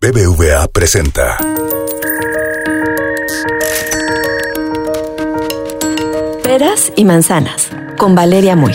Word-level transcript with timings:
BBVA 0.00 0.68
presenta. 0.68 1.36
Peras 6.44 6.92
y 6.94 7.04
manzanas 7.04 7.68
con 7.96 8.14
Valeria 8.14 8.54
Muy. 8.54 8.74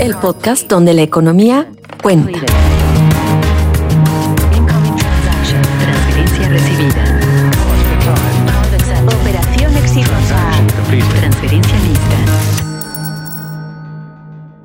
El 0.00 0.16
podcast 0.16 0.68
donde 0.68 0.94
la 0.94 1.02
economía 1.02 1.70
cuenta. 2.02 2.67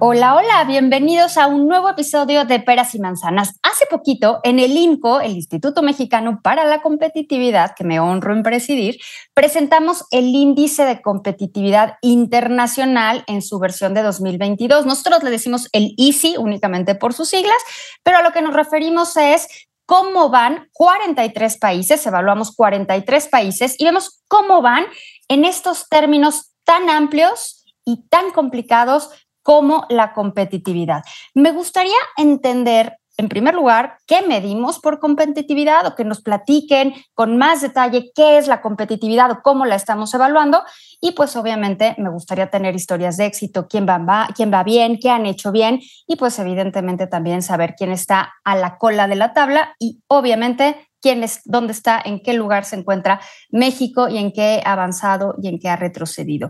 Hola, 0.05 0.35
hola, 0.35 0.65
bienvenidos 0.65 1.37
a 1.37 1.47
un 1.47 1.65
nuevo 1.65 1.87
episodio 1.87 2.43
de 2.43 2.59
Peras 2.59 2.93
y 2.93 2.99
Manzanas. 2.99 3.57
Hace 3.63 3.85
poquito, 3.85 4.41
en 4.43 4.59
el 4.59 4.75
INCO, 4.75 5.21
el 5.21 5.31
Instituto 5.31 5.81
Mexicano 5.81 6.41
para 6.43 6.65
la 6.65 6.81
Competitividad, 6.81 7.73
que 7.73 7.85
me 7.85 8.01
honro 8.01 8.33
en 8.33 8.43
presidir, 8.43 8.99
presentamos 9.33 10.03
el 10.11 10.25
índice 10.25 10.83
de 10.83 11.01
competitividad 11.01 11.93
internacional 12.01 13.23
en 13.27 13.41
su 13.41 13.59
versión 13.59 13.93
de 13.93 14.01
2022. 14.01 14.85
Nosotros 14.85 15.23
le 15.23 15.31
decimos 15.31 15.69
el 15.71 15.93
ICI 15.95 16.35
únicamente 16.35 16.95
por 16.95 17.13
sus 17.13 17.29
siglas, 17.29 17.63
pero 18.03 18.17
a 18.17 18.23
lo 18.23 18.33
que 18.33 18.41
nos 18.41 18.53
referimos 18.53 19.15
es 19.15 19.47
cómo 19.85 20.29
van 20.29 20.67
43 20.73 21.57
países, 21.59 22.05
evaluamos 22.05 22.53
43 22.53 23.29
países 23.29 23.75
y 23.79 23.85
vemos 23.85 24.21
cómo 24.27 24.61
van 24.61 24.83
en 25.29 25.45
estos 25.45 25.87
términos 25.87 26.51
tan 26.65 26.89
amplios 26.89 27.63
y 27.85 28.07
tan 28.09 28.31
complicados 28.31 29.09
como 29.43 29.85
la 29.89 30.13
competitividad. 30.13 31.03
Me 31.33 31.51
gustaría 31.51 31.93
entender, 32.17 32.97
en 33.17 33.29
primer 33.29 33.53
lugar, 33.53 33.97
qué 34.07 34.23
medimos 34.23 34.79
por 34.79 34.99
competitividad 34.99 35.85
o 35.85 35.95
que 35.95 36.05
nos 36.05 36.21
platiquen 36.21 36.93
con 37.13 37.37
más 37.37 37.61
detalle 37.61 38.11
qué 38.15 38.37
es 38.39 38.47
la 38.47 38.61
competitividad 38.61 39.29
o 39.31 39.41
cómo 39.43 39.65
la 39.65 39.75
estamos 39.75 40.13
evaluando. 40.13 40.63
Y 40.99 41.11
pues 41.11 41.35
obviamente 41.35 41.93
me 41.99 42.09
gustaría 42.09 42.49
tener 42.49 42.73
historias 42.73 43.17
de 43.17 43.25
éxito, 43.25 43.67
quién 43.67 43.87
va, 43.87 43.99
va, 43.99 44.29
quién 44.35 44.51
va 44.51 44.63
bien, 44.63 44.97
qué 44.99 45.09
han 45.11 45.25
hecho 45.25 45.51
bien 45.51 45.81
y 46.07 46.15
pues 46.15 46.39
evidentemente 46.39 47.05
también 47.05 47.43
saber 47.43 47.75
quién 47.77 47.91
está 47.91 48.33
a 48.43 48.55
la 48.55 48.77
cola 48.77 49.07
de 49.07 49.15
la 49.15 49.33
tabla 49.33 49.75
y 49.77 50.01
obviamente 50.07 50.87
quién 51.03 51.21
es, 51.21 51.41
dónde 51.43 51.73
está, 51.73 52.01
en 52.03 52.21
qué 52.21 52.33
lugar 52.33 52.63
se 52.63 52.77
encuentra 52.77 53.19
México 53.49 54.07
y 54.07 54.17
en 54.17 54.31
qué 54.31 54.63
ha 54.65 54.71
avanzado 54.71 55.35
y 55.37 55.49
en 55.49 55.59
qué 55.59 55.67
ha 55.67 55.75
retrocedido. 55.75 56.49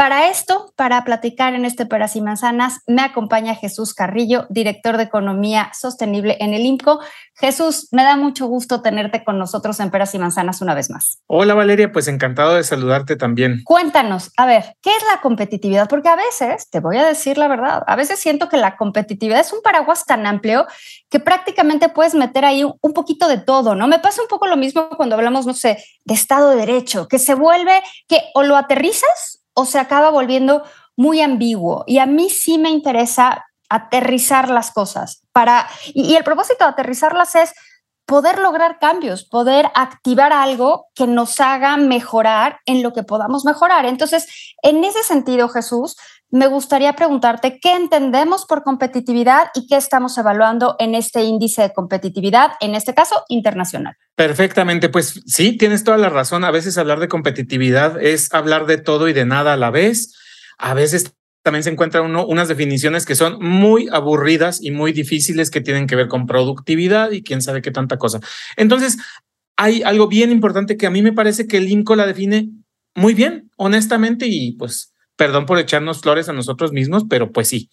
Para 0.00 0.30
esto, 0.30 0.72
para 0.76 1.04
platicar 1.04 1.52
en 1.52 1.66
este 1.66 1.84
Peras 1.84 2.16
y 2.16 2.22
Manzanas, 2.22 2.80
me 2.86 3.02
acompaña 3.02 3.54
Jesús 3.54 3.92
Carrillo, 3.92 4.46
director 4.48 4.96
de 4.96 5.02
Economía 5.02 5.70
Sostenible 5.78 6.38
en 6.40 6.54
el 6.54 6.64
IMCO. 6.64 7.00
Jesús, 7.34 7.88
me 7.92 8.02
da 8.02 8.16
mucho 8.16 8.46
gusto 8.46 8.80
tenerte 8.80 9.22
con 9.24 9.38
nosotros 9.38 9.78
en 9.78 9.90
Peras 9.90 10.14
y 10.14 10.18
Manzanas 10.18 10.62
una 10.62 10.74
vez 10.74 10.88
más. 10.88 11.20
Hola 11.26 11.52
Valeria, 11.52 11.92
pues 11.92 12.08
encantado 12.08 12.54
de 12.54 12.64
saludarte 12.64 13.16
también. 13.16 13.60
Cuéntanos, 13.62 14.32
a 14.38 14.46
ver, 14.46 14.74
¿qué 14.80 14.88
es 14.88 15.02
la 15.12 15.20
competitividad? 15.20 15.86
Porque 15.86 16.08
a 16.08 16.16
veces, 16.16 16.70
te 16.70 16.80
voy 16.80 16.96
a 16.96 17.04
decir 17.04 17.36
la 17.36 17.48
verdad, 17.48 17.82
a 17.86 17.94
veces 17.94 18.18
siento 18.18 18.48
que 18.48 18.56
la 18.56 18.78
competitividad 18.78 19.40
es 19.40 19.52
un 19.52 19.60
paraguas 19.60 20.06
tan 20.06 20.26
amplio 20.26 20.66
que 21.10 21.20
prácticamente 21.20 21.90
puedes 21.90 22.14
meter 22.14 22.46
ahí 22.46 22.64
un, 22.64 22.92
poquito 22.94 23.28
de 23.28 23.36
todo, 23.36 23.74
¿no? 23.74 23.86
Me 23.86 23.98
pasa 23.98 24.22
un 24.22 24.28
poco 24.28 24.46
lo 24.46 24.56
mismo 24.56 24.88
cuando 24.96 25.16
hablamos, 25.16 25.44
no 25.44 25.52
sé, 25.52 25.84
de 26.06 26.14
Estado 26.14 26.52
de 26.52 26.56
Derecho, 26.56 27.06
que 27.06 27.18
se 27.18 27.34
vuelve 27.34 27.82
que 28.08 28.22
o 28.32 28.42
lo 28.42 28.56
aterrizas 28.56 29.39
o 29.60 29.66
se 29.66 29.78
acaba 29.78 30.10
volviendo 30.10 30.62
muy 30.96 31.20
ambiguo. 31.20 31.84
Y 31.86 31.98
a 31.98 32.06
mí 32.06 32.30
sí 32.30 32.58
me 32.58 32.70
interesa 32.70 33.44
aterrizar 33.68 34.48
las 34.48 34.72
cosas 34.72 35.22
para 35.32 35.68
y, 35.94 36.12
y, 36.12 36.16
el 36.16 36.24
propósito 36.24 36.64
de 36.64 36.70
aterrizarlas 36.70 37.36
es 37.36 37.52
poder 38.06 38.40
lograr 38.40 38.80
cambios, 38.80 39.24
poder 39.24 39.70
activar 39.74 40.32
algo 40.32 40.86
que 40.94 41.06
nos 41.06 41.38
haga 41.40 41.76
mejorar 41.76 42.58
en 42.66 42.82
lo 42.82 42.92
que 42.92 43.04
podamos 43.04 43.44
mejorar. 43.44 43.84
Entonces, 43.86 44.26
en 44.62 44.82
ese 44.82 45.04
sentido, 45.04 45.48
Jesús, 45.48 45.96
me 46.30 46.46
gustaría 46.46 46.94
preguntarte 46.94 47.58
qué 47.60 47.74
entendemos 47.74 48.46
por 48.46 48.62
competitividad 48.62 49.48
y 49.54 49.66
qué 49.66 49.76
estamos 49.76 50.16
evaluando 50.16 50.76
en 50.78 50.94
este 50.94 51.24
índice 51.24 51.62
de 51.62 51.72
competitividad, 51.72 52.52
en 52.60 52.74
este 52.74 52.94
caso 52.94 53.24
internacional. 53.28 53.96
Perfectamente, 54.14 54.88
pues 54.88 55.20
sí, 55.26 55.56
tienes 55.56 55.82
toda 55.82 55.98
la 55.98 56.08
razón. 56.08 56.44
A 56.44 56.50
veces 56.50 56.78
hablar 56.78 57.00
de 57.00 57.08
competitividad 57.08 58.00
es 58.00 58.32
hablar 58.32 58.66
de 58.66 58.78
todo 58.78 59.08
y 59.08 59.12
de 59.12 59.26
nada 59.26 59.54
a 59.54 59.56
la 59.56 59.70
vez. 59.70 60.14
A 60.58 60.74
veces 60.74 61.14
también 61.42 61.64
se 61.64 61.70
encuentran 61.70 62.14
unas 62.14 62.48
definiciones 62.48 63.06
que 63.06 63.14
son 63.14 63.42
muy 63.42 63.88
aburridas 63.90 64.62
y 64.62 64.70
muy 64.70 64.92
difíciles 64.92 65.50
que 65.50 65.60
tienen 65.60 65.86
que 65.86 65.96
ver 65.96 66.08
con 66.08 66.26
productividad 66.26 67.10
y 67.12 67.22
quién 67.22 67.42
sabe 67.42 67.62
qué 67.62 67.70
tanta 67.70 67.96
cosa. 67.96 68.20
Entonces, 68.56 68.98
hay 69.56 69.82
algo 69.82 70.06
bien 70.06 70.30
importante 70.30 70.76
que 70.76 70.86
a 70.86 70.90
mí 70.90 71.02
me 71.02 71.12
parece 71.12 71.46
que 71.46 71.56
el 71.56 71.68
INCO 71.68 71.96
la 71.96 72.06
define 72.06 72.50
muy 72.94 73.14
bien, 73.14 73.50
honestamente, 73.56 74.26
y 74.26 74.52
pues 74.52 74.92
perdón 75.20 75.44
por 75.44 75.58
echarnos 75.58 76.00
flores 76.00 76.30
a 76.30 76.32
nosotros 76.32 76.72
mismos, 76.72 77.04
pero 77.06 77.30
pues 77.30 77.46
sí. 77.46 77.68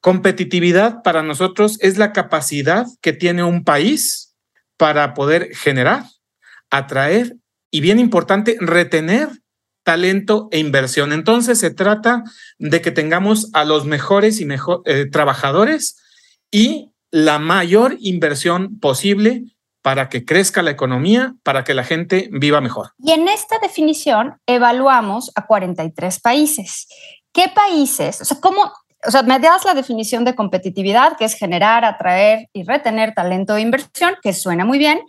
Competitividad 0.00 1.02
para 1.02 1.22
nosotros 1.22 1.76
es 1.82 1.98
la 1.98 2.14
capacidad 2.14 2.86
que 3.02 3.12
tiene 3.12 3.44
un 3.44 3.64
país 3.64 4.34
para 4.78 5.12
poder 5.12 5.54
generar, 5.54 6.04
atraer 6.70 7.36
y, 7.70 7.82
bien 7.82 7.98
importante, 7.98 8.56
retener 8.60 9.28
talento 9.82 10.48
e 10.52 10.58
inversión. 10.58 11.12
Entonces 11.12 11.58
se 11.58 11.68
trata 11.68 12.24
de 12.56 12.80
que 12.80 12.90
tengamos 12.90 13.50
a 13.52 13.66
los 13.66 13.84
mejores 13.84 14.40
y 14.40 14.46
mejor 14.46 14.80
eh, 14.86 15.04
trabajadores 15.04 15.98
y 16.50 16.92
la 17.10 17.38
mayor 17.38 17.98
inversión 18.00 18.78
posible 18.80 19.53
para 19.84 20.08
que 20.08 20.24
crezca 20.24 20.62
la 20.62 20.70
economía, 20.70 21.34
para 21.42 21.62
que 21.62 21.74
la 21.74 21.84
gente 21.84 22.30
viva 22.32 22.62
mejor. 22.62 22.92
Y 22.96 23.12
en 23.12 23.28
esta 23.28 23.58
definición 23.58 24.40
evaluamos 24.46 25.30
a 25.34 25.44
43 25.44 26.20
países. 26.20 26.88
¿Qué 27.34 27.50
países? 27.54 28.18
O 28.22 28.24
sea, 28.24 28.38
¿cómo? 28.40 28.72
O 29.06 29.10
sea, 29.10 29.22
me 29.24 29.38
das 29.38 29.66
la 29.66 29.74
definición 29.74 30.24
de 30.24 30.34
competitividad, 30.34 31.18
que 31.18 31.26
es 31.26 31.34
generar, 31.34 31.84
atraer 31.84 32.48
y 32.54 32.62
retener 32.62 33.12
talento 33.12 33.58
e 33.58 33.60
inversión, 33.60 34.14
que 34.22 34.32
suena 34.32 34.64
muy 34.64 34.78
bien. 34.78 35.02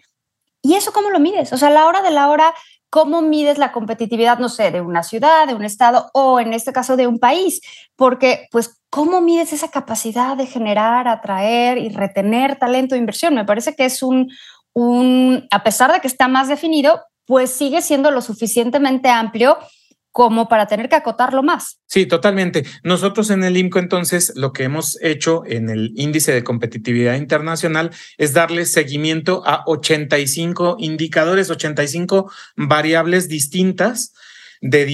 ¿Y 0.61 0.73
eso 0.75 0.91
cómo 0.91 1.09
lo 1.09 1.21
mides? 1.21 1.53
O 1.53 1.57
sea, 1.57 1.69
a 1.69 1.71
la 1.71 1.85
hora 1.85 2.01
de 2.01 2.11
la 2.11 2.27
hora, 2.27 2.53
¿cómo 2.89 3.21
mides 3.21 3.57
la 3.57 3.71
competitividad, 3.71 4.39
no 4.39 4.49
sé, 4.49 4.71
de 4.71 4.81
una 4.81 5.03
ciudad, 5.03 5.47
de 5.47 5.53
un 5.53 5.63
estado 5.63 6.09
o 6.13 6.41
en 6.41 6.51
este 6.51 6.73
caso 6.73 6.97
de 6.97 7.07
un 7.07 7.19
país? 7.19 7.61
Porque, 7.95 8.47
pues, 8.51 8.81
¿cómo 8.89 9.21
mides 9.21 9.53
esa 9.53 9.69
capacidad 9.69 10.35
de 10.35 10.47
generar, 10.47 11.07
atraer 11.07 11.77
y 11.77 11.89
retener 11.89 12.57
talento 12.57 12.95
e 12.95 12.97
inversión? 12.97 13.35
Me 13.35 13.45
parece 13.45 13.73
que 13.73 13.85
es 13.85 14.03
un, 14.03 14.29
a 14.75 15.63
pesar 15.63 15.93
de 15.93 15.99
que 16.01 16.07
está 16.07 16.27
más 16.27 16.47
definido, 16.47 17.01
pues 17.25 17.49
sigue 17.49 17.81
siendo 17.81 18.11
lo 18.11 18.21
suficientemente 18.21 19.09
amplio 19.09 19.57
como 20.11 20.47
para 20.47 20.65
tener 20.65 20.87
que 20.87 20.95
acotarlo 20.95 21.43
más. 21.43 21.79
Sí, 21.87 22.05
totalmente. 22.05 22.63
Nosotros 22.83 23.29
en 23.31 23.43
el 23.43 23.57
IMCO 23.57 23.79
entonces 23.79 24.31
lo 24.35 24.53
que 24.53 24.63
hemos 24.63 24.97
hecho 25.01 25.43
en 25.45 25.69
el 25.69 25.91
índice 25.97 26.31
de 26.31 26.43
competitividad 26.43 27.15
internacional 27.15 27.91
es 28.17 28.33
darle 28.33 28.65
seguimiento 28.65 29.43
a 29.45 29.63
85 29.65 30.77
indicadores, 30.79 31.49
85 31.49 32.31
variables 32.55 33.27
distintas 33.27 34.13
de, 34.61 34.85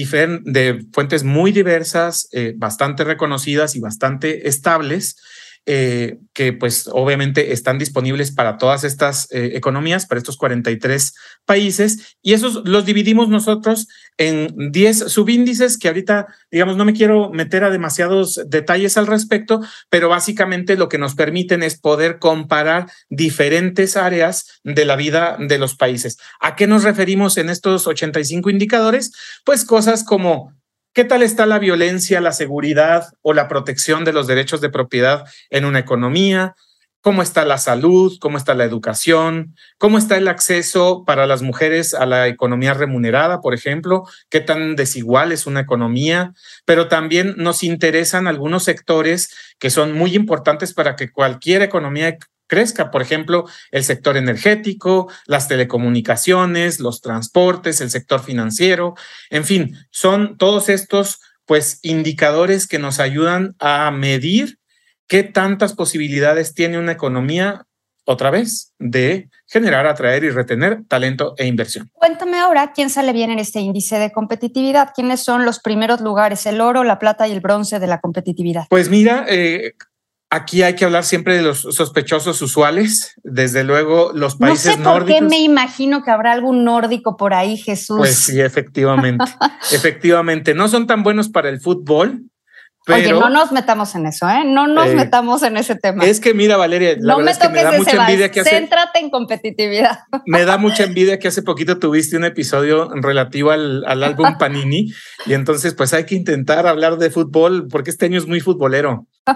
de 0.44 0.84
fuentes 0.92 1.22
muy 1.22 1.52
diversas, 1.52 2.28
eh, 2.32 2.54
bastante 2.56 3.04
reconocidas 3.04 3.76
y 3.76 3.80
bastante 3.80 4.48
estables 4.48 5.16
eh, 5.64 6.18
que 6.32 6.52
pues 6.52 6.88
obviamente 6.90 7.52
están 7.52 7.78
disponibles 7.78 8.32
para 8.32 8.58
todas 8.58 8.82
estas 8.82 9.28
eh, 9.30 9.52
economías, 9.54 10.06
para 10.06 10.18
estos 10.18 10.36
43 10.36 11.14
países, 11.44 12.16
y 12.20 12.32
esos 12.32 12.62
los 12.64 12.84
dividimos 12.84 13.28
nosotros 13.28 13.86
en 14.16 14.72
10 14.72 14.98
subíndices 15.06 15.78
que 15.78 15.88
ahorita, 15.88 16.26
digamos, 16.50 16.76
no 16.76 16.84
me 16.84 16.94
quiero 16.94 17.30
meter 17.30 17.62
a 17.62 17.70
demasiados 17.70 18.40
detalles 18.46 18.96
al 18.96 19.06
respecto, 19.06 19.60
pero 19.88 20.08
básicamente 20.08 20.76
lo 20.76 20.88
que 20.88 20.98
nos 20.98 21.14
permiten 21.14 21.62
es 21.62 21.78
poder 21.78 22.18
comparar 22.18 22.90
diferentes 23.08 23.96
áreas 23.96 24.60
de 24.64 24.84
la 24.84 24.96
vida 24.96 25.36
de 25.38 25.58
los 25.58 25.76
países. 25.76 26.18
¿A 26.40 26.56
qué 26.56 26.66
nos 26.66 26.82
referimos 26.82 27.36
en 27.36 27.50
estos 27.50 27.86
85 27.86 28.50
indicadores? 28.50 29.12
Pues 29.44 29.64
cosas 29.64 30.02
como 30.02 30.52
¿Qué 30.94 31.04
tal 31.04 31.22
está 31.22 31.46
la 31.46 31.58
violencia, 31.58 32.20
la 32.20 32.32
seguridad 32.32 33.14
o 33.22 33.32
la 33.32 33.48
protección 33.48 34.04
de 34.04 34.12
los 34.12 34.26
derechos 34.26 34.60
de 34.60 34.68
propiedad 34.68 35.24
en 35.48 35.64
una 35.64 35.78
economía? 35.78 36.54
¿Cómo 37.00 37.22
está 37.22 37.46
la 37.46 37.56
salud? 37.56 38.18
¿Cómo 38.20 38.36
está 38.36 38.54
la 38.54 38.64
educación? 38.64 39.56
¿Cómo 39.78 39.96
está 39.96 40.18
el 40.18 40.28
acceso 40.28 41.04
para 41.06 41.26
las 41.26 41.40
mujeres 41.40 41.94
a 41.94 42.04
la 42.04 42.28
economía 42.28 42.74
remunerada, 42.74 43.40
por 43.40 43.54
ejemplo? 43.54 44.04
¿Qué 44.28 44.40
tan 44.40 44.76
desigual 44.76 45.32
es 45.32 45.46
una 45.46 45.60
economía? 45.60 46.34
Pero 46.66 46.88
también 46.88 47.36
nos 47.38 47.62
interesan 47.62 48.26
algunos 48.26 48.62
sectores 48.64 49.34
que 49.58 49.70
son 49.70 49.94
muy 49.94 50.14
importantes 50.14 50.74
para 50.74 50.94
que 50.94 51.10
cualquier 51.10 51.62
economía 51.62 52.18
crezca. 52.52 52.90
Por 52.90 53.00
ejemplo, 53.00 53.46
el 53.70 53.82
sector 53.82 54.18
energético, 54.18 55.10
las 55.24 55.48
telecomunicaciones, 55.48 56.80
los 56.80 57.00
transportes, 57.00 57.80
el 57.80 57.88
sector 57.88 58.22
financiero, 58.22 58.94
en 59.30 59.44
fin, 59.44 59.78
son 59.90 60.36
todos 60.36 60.68
estos 60.68 61.20
pues 61.46 61.78
indicadores 61.80 62.66
que 62.66 62.78
nos 62.78 63.00
ayudan 63.00 63.56
a 63.58 63.90
medir 63.90 64.58
qué 65.08 65.22
tantas 65.22 65.72
posibilidades 65.72 66.52
tiene 66.52 66.78
una 66.78 66.92
economía 66.92 67.64
otra 68.04 68.30
vez 68.30 68.74
de 68.78 69.30
generar, 69.46 69.86
atraer 69.86 70.24
y 70.24 70.30
retener 70.30 70.82
talento 70.88 71.34
e 71.38 71.46
inversión. 71.46 71.88
Cuéntame 71.94 72.38
ahora 72.38 72.72
quién 72.74 72.90
sale 72.90 73.14
bien 73.14 73.30
en 73.30 73.38
este 73.38 73.60
índice 73.60 73.98
de 73.98 74.12
competitividad, 74.12 74.90
quiénes 74.94 75.20
son 75.20 75.46
los 75.46 75.58
primeros 75.58 76.02
lugares, 76.02 76.44
el 76.44 76.60
oro, 76.60 76.84
la 76.84 76.98
plata 76.98 77.26
y 77.28 77.32
el 77.32 77.40
bronce 77.40 77.78
de 77.78 77.86
la 77.86 78.00
competitividad. 78.00 78.66
Pues 78.68 78.90
mira, 78.90 79.24
eh, 79.28 79.72
Aquí 80.34 80.62
hay 80.62 80.74
que 80.76 80.86
hablar 80.86 81.04
siempre 81.04 81.36
de 81.36 81.42
los 81.42 81.60
sospechosos 81.60 82.40
usuales, 82.40 83.16
desde 83.22 83.64
luego 83.64 84.12
los 84.14 84.36
países 84.36 84.64
no 84.64 84.72
sé 84.72 84.78
nórdicos. 84.78 85.20
¿Por 85.20 85.28
qué 85.28 85.36
me 85.36 85.40
imagino 85.40 86.02
que 86.02 86.10
habrá 86.10 86.32
algún 86.32 86.64
nórdico 86.64 87.18
por 87.18 87.34
ahí, 87.34 87.58
Jesús? 87.58 87.98
Pues 87.98 88.14
sí, 88.16 88.40
efectivamente. 88.40 89.22
efectivamente, 89.72 90.54
no 90.54 90.68
son 90.68 90.86
tan 90.86 91.02
buenos 91.02 91.28
para 91.28 91.50
el 91.50 91.60
fútbol, 91.60 92.22
pero, 92.84 93.16
Oye, 93.16 93.20
no 93.20 93.30
nos 93.30 93.52
metamos 93.52 93.94
en 93.94 94.06
eso, 94.06 94.28
¿eh? 94.28 94.42
No 94.44 94.66
nos 94.66 94.88
eh, 94.88 94.94
metamos 94.94 95.42
en 95.44 95.56
ese 95.56 95.76
tema. 95.76 96.04
Es 96.04 96.18
que 96.18 96.34
mira, 96.34 96.56
Valeria, 96.56 96.96
la 96.98 97.14
no 97.14 97.18
verdad 97.18 97.24
me 97.24 97.30
es 97.30 97.38
que 97.38 97.48
me 97.48 97.62
da 97.62 97.72
mucha 97.72 98.06
envidia 98.06 98.30
que 98.30 98.40
hace. 98.40 98.50
Céntrate 98.50 98.98
en 98.98 99.10
competitividad. 99.10 100.00
Me 100.26 100.44
da 100.44 100.58
mucha 100.58 100.84
envidia 100.84 101.18
que 101.18 101.28
hace 101.28 101.42
poquito 101.42 101.78
tuviste 101.78 102.16
un 102.16 102.24
episodio 102.24 102.90
relativo 102.94 103.50
al, 103.50 103.84
al 103.84 104.02
álbum 104.02 104.36
Panini 104.38 104.92
y 105.26 105.34
entonces 105.34 105.74
pues 105.74 105.94
hay 105.94 106.06
que 106.06 106.14
intentar 106.14 106.66
hablar 106.66 106.96
de 106.98 107.10
fútbol 107.10 107.68
porque 107.68 107.90
este 107.90 108.06
año 108.06 108.18
es 108.18 108.26
muy 108.26 108.40
futbolero. 108.40 109.06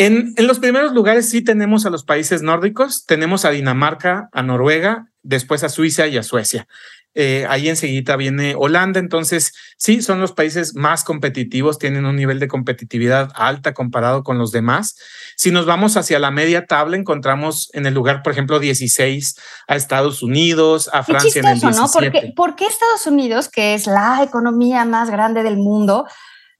En, 0.00 0.32
en, 0.36 0.46
los 0.46 0.60
primeros 0.60 0.92
lugares 0.92 1.28
sí 1.28 1.42
tenemos 1.42 1.84
a 1.84 1.90
los 1.90 2.04
países 2.04 2.40
nórdicos, 2.40 3.04
tenemos 3.04 3.44
a 3.44 3.50
Dinamarca, 3.50 4.28
a 4.32 4.44
Noruega, 4.44 5.08
después 5.24 5.64
a 5.64 5.68
Suiza 5.68 6.06
y 6.06 6.16
a 6.16 6.22
Suecia. 6.22 6.68
Eh, 7.14 7.46
ahí 7.48 7.68
enseguida 7.68 8.16
viene 8.16 8.54
Holanda, 8.56 9.00
entonces 9.00 9.52
sí, 9.76 10.02
son 10.02 10.20
los 10.20 10.32
países 10.32 10.76
más 10.76 11.02
competitivos, 11.04 11.78
tienen 11.78 12.04
un 12.04 12.14
nivel 12.14 12.38
de 12.38 12.48
competitividad 12.48 13.32
alta 13.34 13.74
comparado 13.74 14.22
con 14.22 14.38
los 14.38 14.52
demás. 14.52 14.96
Si 15.36 15.50
nos 15.50 15.66
vamos 15.66 15.96
hacia 15.96 16.18
la 16.18 16.30
media 16.30 16.66
tabla, 16.66 16.96
encontramos 16.96 17.70
en 17.72 17.86
el 17.86 17.94
lugar, 17.94 18.22
por 18.22 18.32
ejemplo, 18.32 18.60
16 18.60 19.36
a 19.66 19.76
Estados 19.76 20.22
Unidos, 20.22 20.88
a 20.92 21.02
Francia 21.02 21.30
chistoso, 21.30 21.48
en 21.48 21.54
el 21.54 21.60
17. 21.60 21.80
¿no? 21.80 21.90
Porque, 21.92 22.32
¿Por 22.34 22.56
qué 22.56 22.66
Estados 22.66 23.06
Unidos, 23.06 23.48
que 23.48 23.74
es 23.74 23.86
la 23.86 24.22
economía 24.22 24.84
más 24.84 25.10
grande 25.10 25.42
del 25.42 25.56
mundo, 25.56 26.06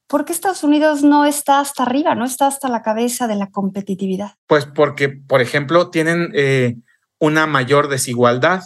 ¿por 0.08 0.24
qué 0.24 0.32
Estados 0.32 0.64
Unidos 0.64 1.02
no 1.02 1.24
está 1.24 1.60
hasta 1.60 1.84
arriba, 1.84 2.14
no 2.14 2.24
está 2.24 2.48
hasta 2.48 2.68
la 2.68 2.82
cabeza 2.82 3.28
de 3.28 3.36
la 3.36 3.50
competitividad? 3.50 4.32
Pues 4.46 4.64
porque, 4.66 5.08
por 5.08 5.40
ejemplo, 5.40 5.90
tienen 5.90 6.32
eh, 6.34 6.76
una 7.18 7.46
mayor 7.46 7.88
desigualdad 7.88 8.62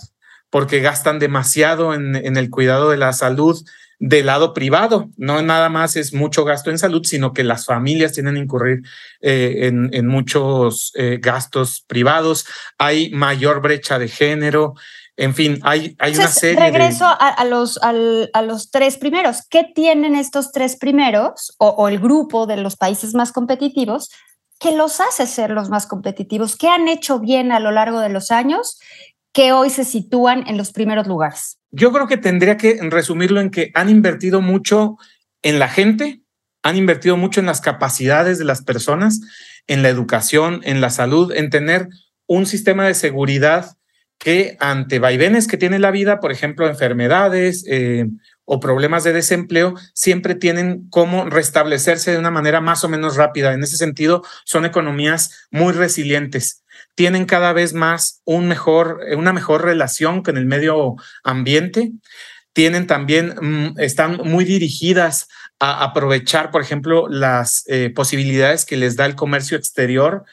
porque 0.52 0.81
gastan 0.81 1.19
demasiado 1.19 1.94
en, 1.94 2.14
en, 2.14 2.37
el 2.37 2.50
cuidado 2.50 2.90
de 2.90 2.99
la 2.99 3.14
salud 3.14 3.58
del 3.99 4.26
lado 4.26 4.52
privado. 4.52 5.08
No 5.16 5.40
nada 5.40 5.70
más 5.70 5.96
es 5.96 6.12
mucho 6.12 6.44
gasto 6.44 6.70
en 6.70 6.78
salud, 6.78 7.00
sino 7.04 7.32
que 7.32 7.43
las 7.43 7.64
familias 7.64 8.12
tienen 8.12 8.34
que 8.34 8.40
incurrir 8.40 8.82
eh, 9.22 9.60
en, 9.62 9.88
en, 9.94 10.06
muchos 10.06 10.93
eh, 10.94 11.19
gastos 11.22 11.82
privados. 11.87 12.44
Hay 12.76 13.10
mayor 13.12 13.62
brecha 13.62 13.99
de 13.99 14.08
género. 14.08 14.75
En 15.16 15.34
fin, 15.34 15.58
hay, 15.62 15.96
hay 15.99 16.16
una 16.16 16.28
serie 16.28 16.60
regreso 16.60 17.06
de... 17.06 17.14
a, 17.19 17.28
a, 17.28 17.44
los, 17.46 17.78
al, 17.82 18.28
a 18.34 18.43
los 18.43 18.70
tres 18.70 18.99
primeros. 18.99 19.46
¿Qué 19.49 19.64
tienen 19.75 20.14
estos 20.16 20.52
tres 20.52 20.76
primeros 20.76 21.54
o, 21.56 21.69
o 21.69 21.88
el 21.88 21.99
grupo 21.99 22.46
de 22.46 22.58
los 22.58 22.76
países 22.76 23.14
más 23.14 23.32
competitivos 23.32 24.10
que 24.60 24.72
los 24.72 25.00
hace 25.00 25.26
ser 25.26 25.50
los 25.50 25.70
más 25.70 25.87
competitivos? 25.87 26.56
¿Qué 26.56 26.69
han 26.69 26.88
hecho 26.88 27.20
bien 27.20 27.52
a 27.52 27.58
lo 27.58 27.70
largo 27.70 28.00
de 28.00 28.10
los 28.10 28.31
años 28.31 28.78
que 29.32 29.52
hoy 29.52 29.70
se 29.70 29.84
sitúan 29.84 30.44
en 30.46 30.56
los 30.56 30.73
primeros 30.73 31.06
lugares? 31.06 31.58
Yo 31.70 31.93
creo 31.93 32.06
que 32.06 32.17
tendría 32.17 32.56
que 32.56 32.79
resumirlo 32.82 33.40
en 33.40 33.50
que 33.50 33.70
han 33.75 33.88
invertido 33.88 34.40
mucho 34.40 34.96
en 35.43 35.58
la 35.58 35.69
gente, 35.69 36.23
han 36.62 36.76
invertido 36.76 37.17
mucho 37.17 37.40
en 37.40 37.46
las 37.46 37.61
capacidades 37.61 38.38
de 38.38 38.44
las 38.44 38.62
personas, 38.62 39.20
en 39.67 39.82
la 39.82 39.88
educación, 39.88 40.61
en 40.64 40.81
la 40.81 40.90
salud, 40.90 41.32
en 41.32 41.50
tener 41.50 41.88
un 42.26 42.46
sistema 42.46 42.87
de 42.87 42.94
seguridad 42.94 43.76
que 44.19 44.56
ante 44.61 45.00
vaivenes 45.00 45.49
que 45.49 45.56
tiene 45.56 45.81
la 45.81 45.90
vida, 45.90 46.20
por 46.20 46.31
ejemplo, 46.31 46.69
enfermedades 46.69 47.64
eh, 47.67 48.06
o 48.44 48.61
problemas 48.61 49.02
de 49.02 49.12
desempleo, 49.12 49.75
siempre 49.94 50.37
tienen 50.37 50.88
cómo 50.90 51.28
restablecerse 51.28 52.12
de 52.12 52.19
una 52.19 52.31
manera 52.31 52.61
más 52.61 52.85
o 52.85 52.88
menos 52.88 53.17
rápida. 53.17 53.52
En 53.52 53.64
ese 53.64 53.76
sentido, 53.76 54.23
son 54.44 54.64
economías 54.64 55.49
muy 55.50 55.73
resilientes 55.73 56.62
tienen 56.94 57.24
cada 57.24 57.52
vez 57.52 57.74
más 57.74 58.22
mejor, 58.26 59.00
una 59.16 59.32
mejor 59.32 59.64
relación 59.64 60.22
con 60.22 60.36
el 60.36 60.46
medio 60.46 60.96
ambiente, 61.24 61.92
tienen 62.52 62.86
también, 62.86 63.74
están 63.78 64.18
muy 64.24 64.44
dirigidas 64.44 65.28
a 65.58 65.84
aprovechar, 65.84 66.50
por 66.50 66.60
ejemplo, 66.60 67.08
las 67.08 67.64
eh, 67.66 67.90
posibilidades 67.94 68.66
que 68.66 68.76
les 68.76 68.96
da 68.96 69.06
el 69.06 69.14
comercio 69.14 69.56
exterior, 69.56 70.24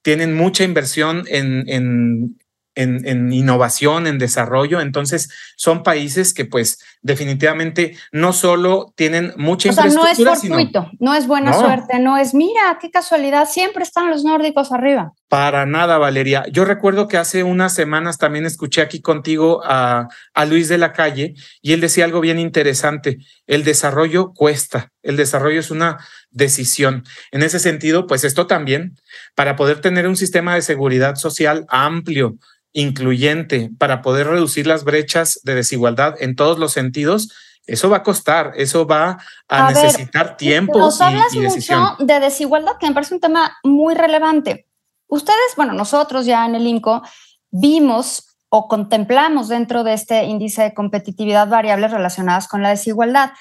tienen 0.00 0.34
mucha 0.34 0.64
inversión 0.64 1.24
en 1.28 2.36
en, 2.76 3.08
en, 3.08 3.32
innovación, 3.32 4.06
en 4.06 4.18
desarrollo. 4.18 4.80
Entonces, 4.80 5.30
son 5.56 5.82
países 5.82 6.32
que, 6.32 6.44
pues, 6.44 6.78
definitivamente 7.06 7.96
no 8.12 8.32
solo 8.32 8.92
tienen 8.96 9.32
mucha 9.36 9.70
o 9.70 9.72
sea, 9.72 9.86
infraestructura. 9.86 10.30
No 10.30 10.34
es 10.34 10.40
fortuito, 10.40 10.88
sino, 10.90 10.98
no 10.98 11.14
es 11.14 11.26
buena 11.26 11.52
no. 11.52 11.60
suerte, 11.60 11.98
no 12.00 12.18
es, 12.18 12.34
mira, 12.34 12.78
qué 12.80 12.90
casualidad, 12.90 13.48
siempre 13.48 13.84
están 13.84 14.10
los 14.10 14.24
nórdicos 14.24 14.72
arriba. 14.72 15.12
Para 15.28 15.66
nada, 15.66 15.98
Valeria. 15.98 16.44
Yo 16.50 16.64
recuerdo 16.64 17.08
que 17.08 17.16
hace 17.16 17.44
unas 17.44 17.74
semanas 17.74 18.18
también 18.18 18.44
escuché 18.44 18.82
aquí 18.82 19.00
contigo 19.00 19.62
a, 19.64 20.08
a 20.34 20.44
Luis 20.44 20.68
de 20.68 20.78
la 20.78 20.92
Calle 20.92 21.34
y 21.62 21.72
él 21.72 21.80
decía 21.80 22.04
algo 22.04 22.20
bien 22.20 22.38
interesante. 22.38 23.18
El 23.46 23.64
desarrollo 23.64 24.32
cuesta, 24.34 24.92
el 25.02 25.16
desarrollo 25.16 25.60
es 25.60 25.70
una 25.70 25.98
decisión. 26.30 27.04
En 27.30 27.42
ese 27.42 27.60
sentido, 27.60 28.06
pues 28.06 28.24
esto 28.24 28.46
también, 28.46 28.96
para 29.34 29.54
poder 29.56 29.80
tener 29.80 30.08
un 30.08 30.16
sistema 30.16 30.54
de 30.54 30.62
seguridad 30.62 31.14
social 31.14 31.66
amplio, 31.68 32.36
incluyente 32.76 33.70
para 33.78 34.02
poder 34.02 34.26
reducir 34.26 34.66
las 34.66 34.84
brechas 34.84 35.40
de 35.44 35.54
desigualdad 35.54 36.14
en 36.20 36.36
todos 36.36 36.58
los 36.58 36.74
sentidos, 36.74 36.95
eso 37.66 37.90
va 37.90 37.98
a 37.98 38.02
costar, 38.02 38.52
eso 38.56 38.86
va 38.86 39.18
a, 39.48 39.66
a 39.66 39.72
necesitar 39.72 40.28
ver, 40.28 40.36
tiempo 40.36 40.78
nos 40.78 41.00
y, 41.00 41.02
hablas 41.02 41.34
y 41.34 41.40
mucho 41.40 41.96
de 41.98 42.20
desigualdad, 42.20 42.78
que 42.78 42.86
me 42.86 42.94
parece 42.94 43.14
un 43.14 43.20
tema 43.20 43.56
muy 43.64 43.94
relevante. 43.94 44.66
Ustedes, 45.08 45.54
bueno, 45.56 45.72
nosotros 45.72 46.26
ya 46.26 46.46
en 46.46 46.54
el 46.54 46.66
INCO 46.66 47.02
vimos 47.50 48.36
o 48.48 48.68
contemplamos 48.68 49.48
dentro 49.48 49.84
de 49.84 49.94
este 49.94 50.24
índice 50.24 50.62
de 50.62 50.74
competitividad 50.74 51.48
variables 51.48 51.90
relacionadas 51.90 52.48
con 52.48 52.62
la 52.62 52.70
desigualdad. 52.70 53.32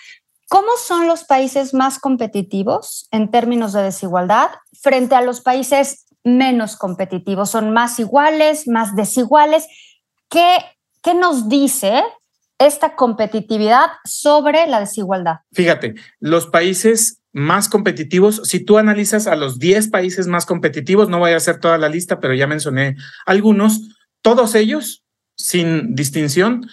¿Cómo 0.50 0.69
son 0.78 1.08
los 1.08 1.24
países 1.24 1.74
más 1.74 2.00
competitivos 2.00 3.08
en 3.12 3.31
términos 3.31 3.74
de 3.74 3.84
desigualdad 3.84 4.50
frente 4.81 5.16
a 5.16 5.22
los 5.22 5.41
países 5.41 6.06
menos 6.24 6.75
competitivos? 6.75 7.51
¿Son 7.51 7.72
más 7.72 8.00
iguales, 8.00 8.68
más 8.68 8.96
desiguales? 8.96 9.68
¿Qué, 10.30 10.58
qué 11.01 11.13
nos 11.13 11.50
dice 11.50 12.03
esta 12.58 12.96
competitividad 12.96 13.88
sobre 14.06 14.68
la 14.68 14.80
desigualdad? 14.80 15.40
Fíjate, 15.52 15.96
los 16.20 16.48
países 16.48 17.22
más 17.34 17.68
competitivos, 17.68 18.42
si 18.46 18.64
tú 18.64 18.78
analizas 18.78 19.28
a 19.28 19.36
los 19.36 19.60
10 19.60 19.90
países 19.90 20.28
más 20.28 20.46
competitivos, 20.46 21.10
no 21.10 21.20
voy 21.20 21.32
a 21.32 21.38
hacer 21.38 21.60
toda 21.60 21.78
la 21.78 21.90
lista, 21.90 22.22
pero 22.22 22.34
ya 22.34 22.48
mencioné 22.48 22.96
algunos, 23.26 23.82
todos 24.22 24.56
ellos, 24.56 25.04
sin 25.36 25.96
distinción, 25.96 26.70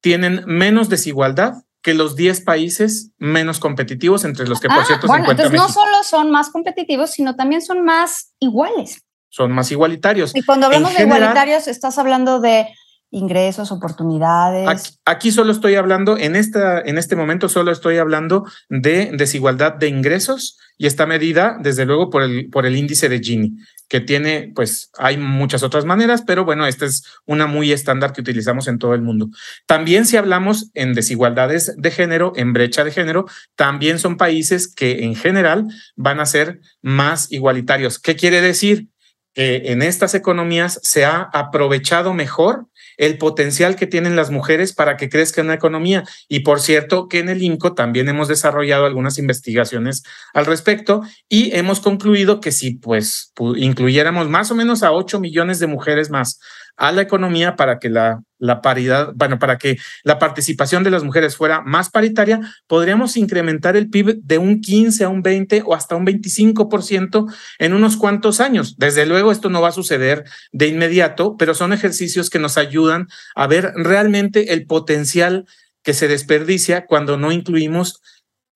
tienen 0.00 0.44
menos 0.46 0.88
desigualdad 0.88 1.54
que 1.82 1.92
los 1.92 2.16
10 2.16 2.40
países 2.40 3.12
menos 3.18 3.60
competitivos, 3.60 4.24
entre 4.24 4.48
los 4.48 4.60
que 4.60 4.68
por 4.68 4.78
ah, 4.78 4.84
cierto 4.84 5.06
bueno, 5.06 5.24
se 5.24 5.32
encuentra 5.32 5.46
entonces 5.46 5.60
México. 5.74 5.84
no 5.84 5.92
solo 5.92 6.04
son 6.04 6.30
más 6.30 6.50
competitivos, 6.50 7.10
sino 7.10 7.36
también 7.36 7.60
son 7.60 7.84
más 7.84 8.32
iguales. 8.40 9.02
Son 9.28 9.52
más 9.52 9.70
igualitarios. 9.70 10.34
Y 10.34 10.42
cuando 10.42 10.66
hablamos 10.66 10.90
En 10.90 10.96
de 10.96 11.02
general, 11.02 11.20
igualitarios, 11.20 11.68
estás 11.68 11.98
hablando 11.98 12.40
de 12.40 12.68
ingresos, 13.10 13.72
oportunidades. 13.72 14.68
Aquí, 14.68 14.90
aquí, 15.04 15.32
solo 15.32 15.52
estoy 15.52 15.76
hablando, 15.76 16.18
en, 16.18 16.36
esta, 16.36 16.80
en 16.80 16.98
este 16.98 17.16
momento 17.16 17.48
solo 17.48 17.72
estoy 17.72 17.98
hablando 17.98 18.44
de 18.68 19.10
desigualdad 19.14 19.74
de 19.74 19.88
ingresos 19.88 20.58
y 20.76 20.86
está 20.86 21.06
medida 21.06 21.58
desde 21.60 21.84
luego 21.84 22.10
por 22.10 22.22
el, 22.22 22.48
por 22.50 22.66
el 22.66 22.76
índice 22.76 23.08
de 23.08 23.18
Gini, 23.18 23.56
que 23.88 24.00
tiene, 24.00 24.52
pues 24.54 24.90
hay 24.96 25.16
muchas 25.16 25.62
otras 25.62 25.84
maneras, 25.84 26.22
pero 26.24 26.44
bueno, 26.44 26.66
esta 26.66 26.84
es 26.84 27.02
una 27.26 27.46
muy 27.46 27.72
estándar 27.72 28.12
que 28.12 28.20
utilizamos 28.20 28.68
en 28.68 28.78
todo 28.78 28.94
el 28.94 29.02
mundo. 29.02 29.28
También 29.66 30.06
si 30.06 30.16
hablamos 30.16 30.70
en 30.74 30.94
desigualdades 30.94 31.74
de 31.76 31.90
género, 31.90 32.32
en 32.36 32.52
brecha 32.52 32.84
de 32.84 32.92
género, 32.92 33.26
también 33.56 33.98
son 33.98 34.16
países 34.16 34.72
que 34.72 35.04
en 35.04 35.16
general 35.16 35.66
van 35.96 36.20
a 36.20 36.26
ser 36.26 36.60
más 36.80 37.32
igualitarios. 37.32 37.98
¿Qué 37.98 38.14
quiere 38.14 38.40
decir? 38.40 38.88
Que 39.34 39.72
en 39.72 39.82
estas 39.82 40.14
economías 40.14 40.78
se 40.82 41.04
ha 41.04 41.28
aprovechado 41.32 42.14
mejor 42.14 42.66
el 42.98 43.16
potencial 43.16 43.76
que 43.76 43.86
tienen 43.86 44.16
las 44.16 44.30
mujeres 44.30 44.74
para 44.74 44.96
que 44.96 45.08
crezca 45.08 45.40
una 45.40 45.54
economía. 45.54 46.04
Y 46.28 46.40
por 46.40 46.60
cierto, 46.60 47.08
que 47.08 47.20
en 47.20 47.30
el 47.30 47.42
INCO 47.42 47.74
también 47.74 48.08
hemos 48.08 48.28
desarrollado 48.28 48.84
algunas 48.84 49.18
investigaciones 49.18 50.02
al 50.34 50.44
respecto 50.44 51.02
y 51.28 51.56
hemos 51.56 51.80
concluido 51.80 52.40
que 52.40 52.52
si 52.52 52.72
pues 52.72 53.32
incluyéramos 53.56 54.28
más 54.28 54.50
o 54.50 54.54
menos 54.54 54.82
a 54.82 54.92
8 54.92 55.20
millones 55.20 55.60
de 55.60 55.68
mujeres 55.68 56.10
más 56.10 56.40
a 56.78 56.92
la 56.92 57.02
economía 57.02 57.56
para 57.56 57.78
que 57.78 57.90
la 57.90 58.22
la 58.38 58.62
paridad, 58.62 59.12
bueno, 59.14 59.38
para 59.38 59.58
que 59.58 59.78
la 60.04 60.18
participación 60.18 60.84
de 60.84 60.90
las 60.90 61.04
mujeres 61.04 61.36
fuera 61.36 61.60
más 61.60 61.90
paritaria, 61.90 62.40
podríamos 62.66 63.16
incrementar 63.16 63.76
el 63.76 63.90
PIB 63.90 64.20
de 64.22 64.38
un 64.38 64.60
15 64.60 65.04
a 65.04 65.08
un 65.08 65.22
20 65.22 65.62
o 65.66 65.74
hasta 65.74 65.96
un 65.96 66.06
25% 66.06 67.32
en 67.58 67.74
unos 67.74 67.96
cuantos 67.96 68.40
años. 68.40 68.76
Desde 68.78 69.06
luego 69.06 69.32
esto 69.32 69.50
no 69.50 69.60
va 69.60 69.68
a 69.68 69.72
suceder 69.72 70.24
de 70.52 70.68
inmediato, 70.68 71.36
pero 71.36 71.54
son 71.54 71.72
ejercicios 71.72 72.30
que 72.30 72.38
nos 72.38 72.56
ayudan 72.56 73.08
a 73.34 73.46
ver 73.46 73.72
realmente 73.74 74.52
el 74.52 74.66
potencial 74.66 75.46
que 75.82 75.94
se 75.94 76.08
desperdicia 76.08 76.86
cuando 76.86 77.16
no 77.16 77.32
incluimos 77.32 78.00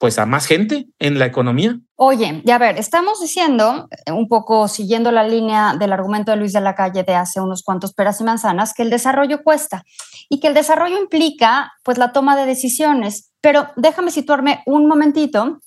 pues 0.02 0.18
a 0.18 0.26
más 0.26 0.46
gente 0.46 0.88
en 0.98 1.20
la 1.20 1.26
economía. 1.26 1.78
Oye, 1.94 2.42
ya 2.44 2.58
ver, 2.58 2.76
estamos 2.76 3.20
diciendo, 3.20 3.88
eh, 4.04 4.10
un 4.10 4.26
poco 4.26 4.66
siguiendo 4.66 5.12
la 5.12 5.22
línea 5.22 5.76
del 5.78 5.92
argumento 5.92 6.32
de 6.32 6.38
Luis 6.38 6.52
de 6.52 6.60
la 6.60 6.74
Calle 6.74 7.04
de 7.04 7.14
hace 7.14 7.40
unos 7.40 7.62
cuantos 7.62 7.94
peras 7.94 8.20
y 8.20 8.24
manzanas, 8.24 8.74
que 8.74 8.82
el 8.82 8.90
desarrollo 8.90 9.44
cuesta 9.44 9.84
y 10.28 10.40
que 10.40 10.48
el 10.48 10.54
desarrollo 10.54 10.98
implica 10.98 11.72
pues 11.84 11.98
la 11.98 12.10
toma 12.10 12.34
de 12.34 12.46
decisiones. 12.46 13.30
Pero 13.40 13.68
déjame 13.76 14.10
situarme 14.10 14.64
un 14.66 14.88
momentito 14.88 15.60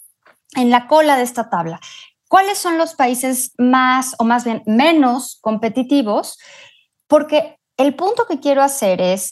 en 0.53 0.69
la 0.69 0.87
cola 0.87 1.15
de 1.15 1.23
esta 1.23 1.49
tabla. 1.49 1.79
¿Cuáles 2.27 2.57
son 2.57 2.77
los 2.77 2.93
países 2.93 3.53
más 3.57 4.15
o 4.19 4.25
más 4.25 4.43
bien 4.43 4.63
menos 4.65 5.39
competitivos? 5.39 6.39
Porque 7.07 7.57
el 7.77 7.95
punto 7.95 8.25
que 8.27 8.41
quiero 8.41 8.63
hacer 8.63 8.99
es 8.99 9.31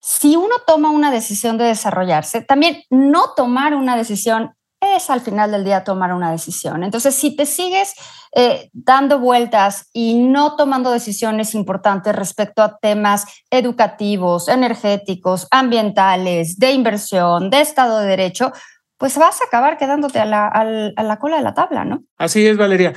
si 0.00 0.36
uno 0.36 0.56
toma 0.66 0.90
una 0.90 1.10
decisión 1.10 1.58
de 1.58 1.64
desarrollarse, 1.64 2.42
también 2.42 2.82
no 2.90 3.34
tomar 3.36 3.74
una 3.74 3.96
decisión 3.96 4.54
es 4.80 5.10
al 5.10 5.20
final 5.20 5.50
del 5.50 5.64
día 5.64 5.84
tomar 5.84 6.12
una 6.12 6.30
decisión. 6.30 6.82
Entonces, 6.82 7.14
si 7.14 7.36
te 7.36 7.44
sigues 7.46 7.94
eh, 8.34 8.70
dando 8.72 9.18
vueltas 9.18 9.90
y 9.92 10.14
no 10.14 10.56
tomando 10.56 10.90
decisiones 10.90 11.54
importantes 11.54 12.14
respecto 12.16 12.62
a 12.62 12.78
temas 12.78 13.26
educativos, 13.50 14.48
energéticos, 14.48 15.46
ambientales, 15.50 16.58
de 16.58 16.72
inversión, 16.72 17.50
de 17.50 17.60
Estado 17.60 17.98
de 17.98 18.06
Derecho, 18.06 18.52
pues 18.96 19.16
vas 19.16 19.40
a 19.40 19.44
acabar 19.44 19.78
quedándote 19.78 20.18
a 20.18 20.24
la, 20.24 20.46
a 20.46 21.02
la 21.02 21.18
cola 21.18 21.36
de 21.36 21.42
la 21.42 21.54
tabla, 21.54 21.84
¿no? 21.84 22.02
Así 22.18 22.46
es, 22.46 22.56
Valeria. 22.56 22.94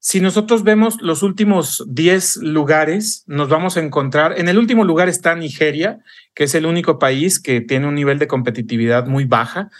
Si 0.00 0.20
nosotros 0.20 0.62
vemos 0.62 1.02
los 1.02 1.24
últimos 1.24 1.84
10 1.88 2.36
lugares, 2.42 3.24
nos 3.26 3.48
vamos 3.48 3.76
a 3.76 3.80
encontrar, 3.80 4.38
en 4.38 4.48
el 4.48 4.56
último 4.56 4.84
lugar 4.84 5.08
está 5.08 5.34
Nigeria, 5.34 5.98
que 6.34 6.44
es 6.44 6.54
el 6.54 6.66
único 6.66 7.00
país 7.00 7.40
que 7.40 7.60
tiene 7.60 7.88
un 7.88 7.96
nivel 7.96 8.20
de 8.20 8.28
competitividad 8.28 9.06
muy 9.06 9.24
baja, 9.24 9.70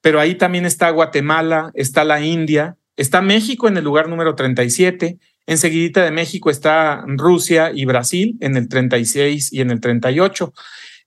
pero 0.00 0.20
ahí 0.20 0.36
también 0.36 0.66
está 0.66 0.90
Guatemala, 0.90 1.72
está 1.74 2.04
la 2.04 2.20
India, 2.20 2.76
está 2.96 3.22
México 3.22 3.66
en 3.66 3.76
el 3.76 3.82
lugar 3.82 4.08
número 4.08 4.36
37, 4.36 5.18
enseguidita 5.46 6.04
de 6.04 6.12
México 6.12 6.48
está 6.48 7.04
Rusia 7.08 7.72
y 7.74 7.86
Brasil 7.86 8.36
en 8.40 8.56
el 8.56 8.68
36 8.68 9.52
y 9.52 9.60
en 9.62 9.72
el 9.72 9.80
38. 9.80 10.52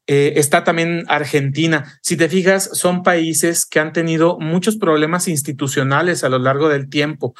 Eh, 0.07 0.33
está 0.37 0.63
también 0.63 1.05
Argentina. 1.07 1.99
Si 2.01 2.17
te 2.17 2.27
fijas, 2.27 2.69
son 2.73 3.03
países 3.03 3.65
que 3.65 3.79
han 3.79 3.93
tenido 3.93 4.37
muchos 4.39 4.75
problemas 4.75 5.27
institucionales 5.27 6.23
a 6.23 6.29
lo 6.29 6.39
largo 6.39 6.67
del 6.67 6.89
tiempo 6.89 7.35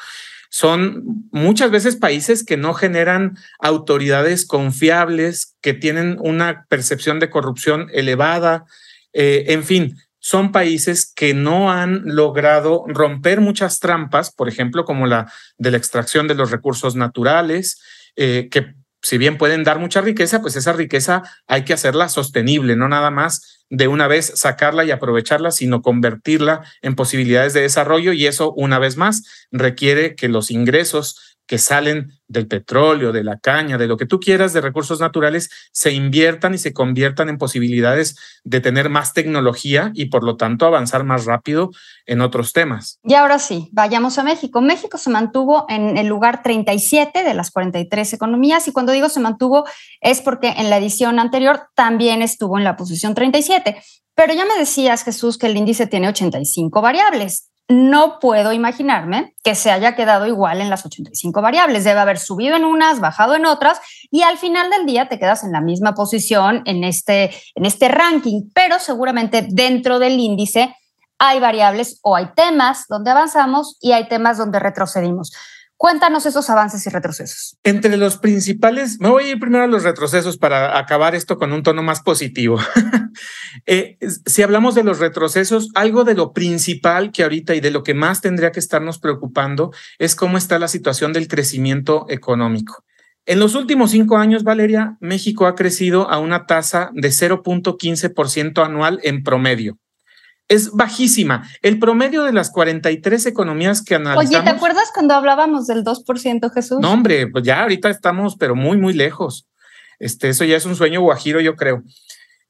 son 0.50 1.28
muchas 1.30 1.70
veces 1.70 1.96
países 1.96 2.44
que 2.44 2.56
no 2.56 2.74
generan 2.74 3.38
autoridades 3.60 4.44
confiables, 4.44 5.56
que 5.62 5.74
tienen 5.74 6.18
una 6.20 6.66
percepción 6.68 7.20
de 7.20 7.30
corrupción 7.30 7.88
elevada, 7.92 8.64
eh, 9.12 9.44
en 9.48 9.64
fin, 9.64 9.96
son 10.18 10.52
países 10.52 11.10
que 11.14 11.34
no 11.34 11.72
han 11.72 12.02
logrado 12.04 12.84
romper 12.88 13.40
muchas 13.40 13.78
trampas, 13.78 14.30
por 14.30 14.48
ejemplo, 14.48 14.84
como 14.84 15.06
la 15.06 15.32
de 15.56 15.70
la 15.70 15.78
extracción 15.78 16.28
de 16.28 16.34
los 16.34 16.50
recursos 16.50 16.94
naturales, 16.94 17.80
eh, 18.16 18.48
que 18.50 18.74
si 19.02 19.18
bien 19.18 19.38
pueden 19.38 19.64
dar 19.64 19.78
mucha 19.78 20.00
riqueza, 20.00 20.40
pues 20.40 20.56
esa 20.56 20.72
riqueza 20.72 21.22
hay 21.46 21.64
que 21.64 21.72
hacerla 21.72 22.08
sostenible, 22.08 22.76
no 22.76 22.88
nada 22.88 23.10
más 23.10 23.60
de 23.70 23.86
una 23.86 24.08
vez 24.08 24.32
sacarla 24.34 24.84
y 24.84 24.90
aprovecharla, 24.90 25.52
sino 25.52 25.80
convertirla 25.80 26.62
en 26.82 26.96
posibilidades 26.96 27.54
de 27.54 27.62
desarrollo 27.62 28.12
y 28.12 28.26
eso, 28.26 28.52
una 28.52 28.78
vez 28.78 28.96
más, 28.96 29.22
requiere 29.52 30.16
que 30.16 30.28
los 30.28 30.50
ingresos 30.50 31.29
que 31.50 31.58
salen 31.58 32.12
del 32.28 32.46
petróleo, 32.46 33.10
de 33.10 33.24
la 33.24 33.36
caña, 33.36 33.76
de 33.76 33.88
lo 33.88 33.96
que 33.96 34.06
tú 34.06 34.20
quieras 34.20 34.52
de 34.52 34.60
recursos 34.60 35.00
naturales, 35.00 35.50
se 35.72 35.90
inviertan 35.92 36.54
y 36.54 36.58
se 36.58 36.72
conviertan 36.72 37.28
en 37.28 37.38
posibilidades 37.38 38.14
de 38.44 38.60
tener 38.60 38.88
más 38.88 39.14
tecnología 39.14 39.90
y 39.96 40.10
por 40.10 40.22
lo 40.22 40.36
tanto 40.36 40.64
avanzar 40.64 41.02
más 41.02 41.24
rápido 41.24 41.70
en 42.06 42.20
otros 42.20 42.52
temas. 42.52 43.00
Y 43.02 43.14
ahora 43.14 43.40
sí, 43.40 43.68
vayamos 43.72 44.16
a 44.18 44.22
México. 44.22 44.60
México 44.60 44.96
se 44.96 45.10
mantuvo 45.10 45.66
en 45.68 45.96
el 45.96 46.06
lugar 46.06 46.44
37 46.44 47.24
de 47.24 47.34
las 47.34 47.50
43 47.50 48.12
economías 48.12 48.68
y 48.68 48.72
cuando 48.72 48.92
digo 48.92 49.08
se 49.08 49.18
mantuvo 49.18 49.64
es 50.00 50.20
porque 50.20 50.50
en 50.56 50.70
la 50.70 50.78
edición 50.78 51.18
anterior 51.18 51.62
también 51.74 52.22
estuvo 52.22 52.58
en 52.58 52.62
la 52.62 52.76
posición 52.76 53.16
37. 53.16 53.82
Pero 54.14 54.34
ya 54.34 54.44
me 54.44 54.56
decías, 54.56 55.02
Jesús, 55.02 55.36
que 55.36 55.48
el 55.48 55.56
índice 55.56 55.88
tiene 55.88 56.10
85 56.10 56.80
variables 56.80 57.49
no 57.70 58.18
puedo 58.18 58.52
imaginarme 58.52 59.34
que 59.44 59.54
se 59.54 59.70
haya 59.70 59.94
quedado 59.94 60.26
igual 60.26 60.60
en 60.60 60.70
las 60.70 60.84
85 60.84 61.40
variables. 61.40 61.84
Debe 61.84 62.00
haber 62.00 62.18
subido 62.18 62.56
en 62.56 62.64
unas, 62.64 63.00
bajado 63.00 63.36
en 63.36 63.46
otras 63.46 63.80
y 64.10 64.22
al 64.22 64.38
final 64.38 64.70
del 64.70 64.86
día 64.86 65.08
te 65.08 65.18
quedas 65.18 65.44
en 65.44 65.52
la 65.52 65.60
misma 65.60 65.94
posición 65.94 66.62
en 66.66 66.82
este, 66.82 67.30
en 67.54 67.64
este 67.64 67.88
ranking, 67.88 68.50
pero 68.52 68.80
seguramente 68.80 69.46
dentro 69.48 70.00
del 70.00 70.18
índice 70.18 70.74
hay 71.18 71.38
variables 71.38 72.00
o 72.02 72.16
hay 72.16 72.26
temas 72.34 72.86
donde 72.88 73.10
avanzamos 73.10 73.76
y 73.80 73.92
hay 73.92 74.08
temas 74.08 74.36
donde 74.36 74.58
retrocedimos. 74.58 75.32
Cuéntanos 75.80 76.26
esos 76.26 76.50
avances 76.50 76.86
y 76.86 76.90
retrocesos. 76.90 77.56
Entre 77.64 77.96
los 77.96 78.18
principales, 78.18 79.00
me 79.00 79.08
voy 79.08 79.24
a 79.24 79.28
ir 79.30 79.40
primero 79.40 79.64
a 79.64 79.66
los 79.66 79.82
retrocesos 79.82 80.36
para 80.36 80.78
acabar 80.78 81.14
esto 81.14 81.38
con 81.38 81.54
un 81.54 81.62
tono 81.62 81.82
más 81.82 82.02
positivo. 82.02 82.58
Eh, 83.66 83.98
si 84.24 84.42
hablamos 84.42 84.76
de 84.76 84.84
los 84.84 85.00
retrocesos, 85.00 85.70
algo 85.74 86.04
de 86.04 86.14
lo 86.14 86.32
principal 86.32 87.10
que 87.10 87.24
ahorita 87.24 87.56
y 87.56 87.60
de 87.60 87.72
lo 87.72 87.82
que 87.82 87.92
más 87.92 88.20
tendría 88.20 88.52
que 88.52 88.60
estarnos 88.60 89.00
preocupando 89.00 89.72
es 89.98 90.14
cómo 90.14 90.38
está 90.38 90.60
la 90.60 90.68
situación 90.68 91.12
del 91.12 91.26
crecimiento 91.26 92.06
económico. 92.08 92.84
En 93.26 93.40
los 93.40 93.56
últimos 93.56 93.90
cinco 93.90 94.16
años, 94.16 94.44
Valeria, 94.44 94.96
México 95.00 95.46
ha 95.46 95.56
crecido 95.56 96.08
a 96.08 96.18
una 96.18 96.46
tasa 96.46 96.90
de 96.94 97.08
0.15% 97.08 98.64
anual 98.64 99.00
en 99.02 99.24
promedio 99.24 99.76
es 100.50 100.72
bajísima. 100.72 101.48
El 101.62 101.78
promedio 101.78 102.24
de 102.24 102.32
las 102.32 102.50
43 102.50 103.24
economías 103.26 103.82
que 103.82 103.94
analizamos. 103.94 104.34
Oye, 104.34 104.42
¿te 104.42 104.50
acuerdas 104.50 104.90
cuando 104.92 105.14
hablábamos 105.14 105.68
del 105.68 105.84
2%, 105.84 106.52
Jesús? 106.52 106.80
No, 106.80 106.92
hombre, 106.92 107.28
pues 107.28 107.44
ya 107.44 107.62
ahorita 107.62 107.88
estamos, 107.88 108.36
pero 108.36 108.56
muy, 108.56 108.76
muy 108.76 108.92
lejos. 108.92 109.46
Este, 110.00 110.28
eso 110.28 110.44
ya 110.44 110.56
es 110.56 110.66
un 110.66 110.74
sueño 110.74 111.00
guajiro, 111.02 111.40
yo 111.40 111.54
creo. 111.54 111.84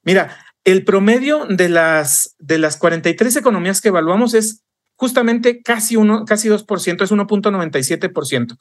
Mira, 0.02 0.35
el 0.64 0.83
promedio 0.85 1.45
de 1.45 1.69
las, 1.69 2.37
de 2.38 2.59
las 2.59 2.78
43 2.78 3.37
economías 3.37 3.83
que 3.83 3.88
evaluamos 3.88 4.33
es 4.33 4.62
justamente 4.97 5.61
casi 5.61 5.97
uno, 5.97 6.25
casi 6.25 6.49
2%, 6.49 7.02
es 7.02 7.12
1.97%. 7.12 8.57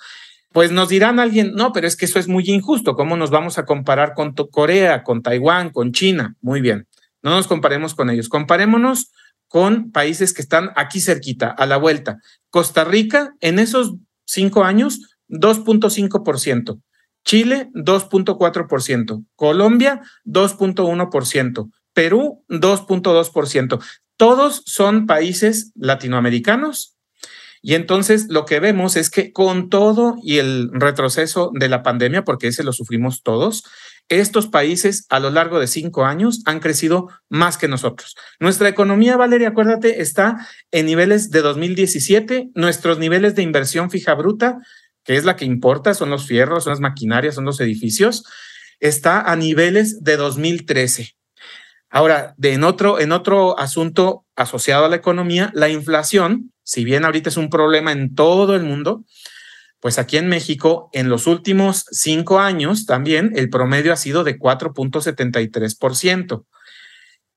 Pues 0.52 0.72
nos 0.72 0.90
dirán 0.90 1.18
alguien, 1.18 1.54
no, 1.54 1.72
pero 1.72 1.88
es 1.88 1.96
que 1.96 2.06
eso 2.06 2.20
es 2.20 2.28
muy 2.28 2.44
injusto. 2.50 2.96
¿Cómo 2.96 3.16
nos 3.16 3.30
vamos 3.30 3.58
a 3.58 3.64
comparar 3.64 4.16
con 4.16 4.34
Corea, 4.34 5.04
con 5.04 5.22
Taiwán, 5.22 5.70
con 5.70 5.94
China? 5.94 6.36
Muy 6.42 6.60
bien, 6.60 6.88
no 7.22 7.32
nos 7.32 7.48
comparemos 7.48 7.96
con 7.96 8.10
ellos. 8.10 8.28
Comparémonos 8.28 9.14
con 9.50 9.92
países 9.92 10.34
que 10.34 10.42
están 10.42 10.70
aquí 10.78 11.02
cerquita, 11.02 11.50
a 11.50 11.66
la 11.66 11.76
vuelta. 11.76 12.20
Costa 12.50 12.86
Rica, 12.86 13.34
en 13.42 13.60
esos 13.60 13.96
cinco 14.26 14.64
años, 14.64 15.18
2.5%. 15.28 16.80
Chile, 17.26 17.70
2.4%. 17.74 19.26
Colombia, 19.36 20.02
2.1%. 20.26 21.70
Perú, 21.94 22.46
2.2%. 22.48 23.84
Todos 24.18 24.64
son 24.66 25.06
países 25.06 25.72
latinoamericanos. 25.76 26.96
Y 27.62 27.76
entonces 27.76 28.28
lo 28.30 28.46
que 28.46 28.60
vemos 28.60 28.96
es 28.96 29.10
que 29.10 29.34
con 29.34 29.70
todo 29.70 30.16
y 30.24 30.38
el 30.38 30.70
retroceso 30.72 31.52
de 31.54 31.70
la 31.70 31.84
pandemia, 31.84 32.24
porque 32.24 32.48
ese 32.48 32.64
lo 32.64 32.74
sufrimos 32.74 33.22
todos, 33.24 33.64
estos 34.10 34.48
países 34.48 35.06
a 35.10 35.20
lo 35.20 35.30
largo 35.30 35.60
de 35.60 35.68
cinco 35.68 36.06
años 36.06 36.42
han 36.46 36.60
crecido 36.60 37.10
más 37.30 37.58
que 37.58 37.68
nosotros. 37.68 38.16
Nuestra 38.40 38.68
economía, 38.68 39.18
Valeria, 39.18 39.50
acuérdate, 39.50 40.02
está 40.02 40.48
en 40.72 40.88
niveles 40.88 41.30
de 41.30 41.42
2017. 41.42 42.50
Nuestros 42.56 42.98
niveles 42.98 43.36
de 43.36 43.44
inversión 43.44 43.92
fija 43.92 44.16
bruta, 44.16 44.58
que 45.04 45.16
es 45.16 45.26
la 45.26 45.36
que 45.36 45.46
importa, 45.46 45.94
son 45.94 46.10
los 46.10 46.26
fierros, 46.26 46.64
son 46.64 46.72
las 46.72 46.80
maquinarias, 46.80 47.36
son 47.36 47.46
los 47.46 47.60
edificios, 47.62 48.24
está 48.80 49.22
a 49.22 49.36
niveles 49.36 50.04
de 50.04 50.18
2013. 50.18 51.16
Ahora, 51.92 52.34
de 52.38 52.54
en 52.54 52.64
otro, 52.64 53.00
en 53.00 53.12
otro 53.12 53.60
asunto 53.60 54.26
asociado 54.36 54.86
a 54.86 54.90
la 54.90 54.96
economía, 54.96 55.52
la 55.54 55.70
inflación, 55.70 56.52
si 56.70 56.86
bien 56.86 57.04
ahorita 57.04 57.30
es 57.30 57.38
un 57.38 57.50
problema 57.50 57.92
en 57.92 58.14
todo 58.14 58.56
el 58.56 58.62
mundo, 58.62 59.04
pues 59.80 59.98
aquí 59.98 60.18
en 60.18 60.28
México, 60.28 60.92
en 60.94 61.10
los 61.10 61.26
últimos 61.26 61.88
cinco 61.90 62.40
años 62.40 62.86
también 62.86 63.32
el 63.36 63.50
promedio 63.50 63.92
ha 63.92 63.96
sido 63.96 64.24
de 64.24 64.38
4.73%. 64.38 66.46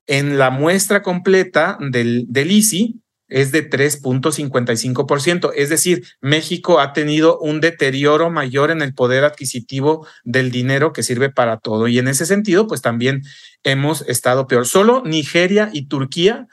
En 0.05 0.37
la 0.37 0.51
muestra 0.51 1.01
completa 1.01 1.79
del, 1.79 2.25
del 2.27 2.51
ICI, 2.51 3.01
es 3.27 3.51
de 3.51 3.67
3.55%. 3.67 5.51
Es 5.55 5.69
decir, 5.69 6.05
México 6.21 6.79
ha 6.79 6.93
tenido 6.93 7.39
un 7.39 7.59
deterioro 7.59 8.29
mayor 8.29 8.69
en 8.69 8.83
el 8.83 8.93
poder 8.93 9.23
adquisitivo 9.23 10.05
del 10.23 10.51
dinero 10.51 10.93
que 10.93 11.01
sirve 11.01 11.31
para 11.31 11.57
todo. 11.57 11.87
Y 11.87 11.97
en 11.97 12.07
ese 12.07 12.27
sentido, 12.27 12.67
pues 12.67 12.83
también 12.83 13.23
hemos 13.63 14.07
estado 14.07 14.45
peor. 14.45 14.67
Solo 14.67 15.01
Nigeria 15.03 15.71
y 15.73 15.87
Turquía, 15.87 16.47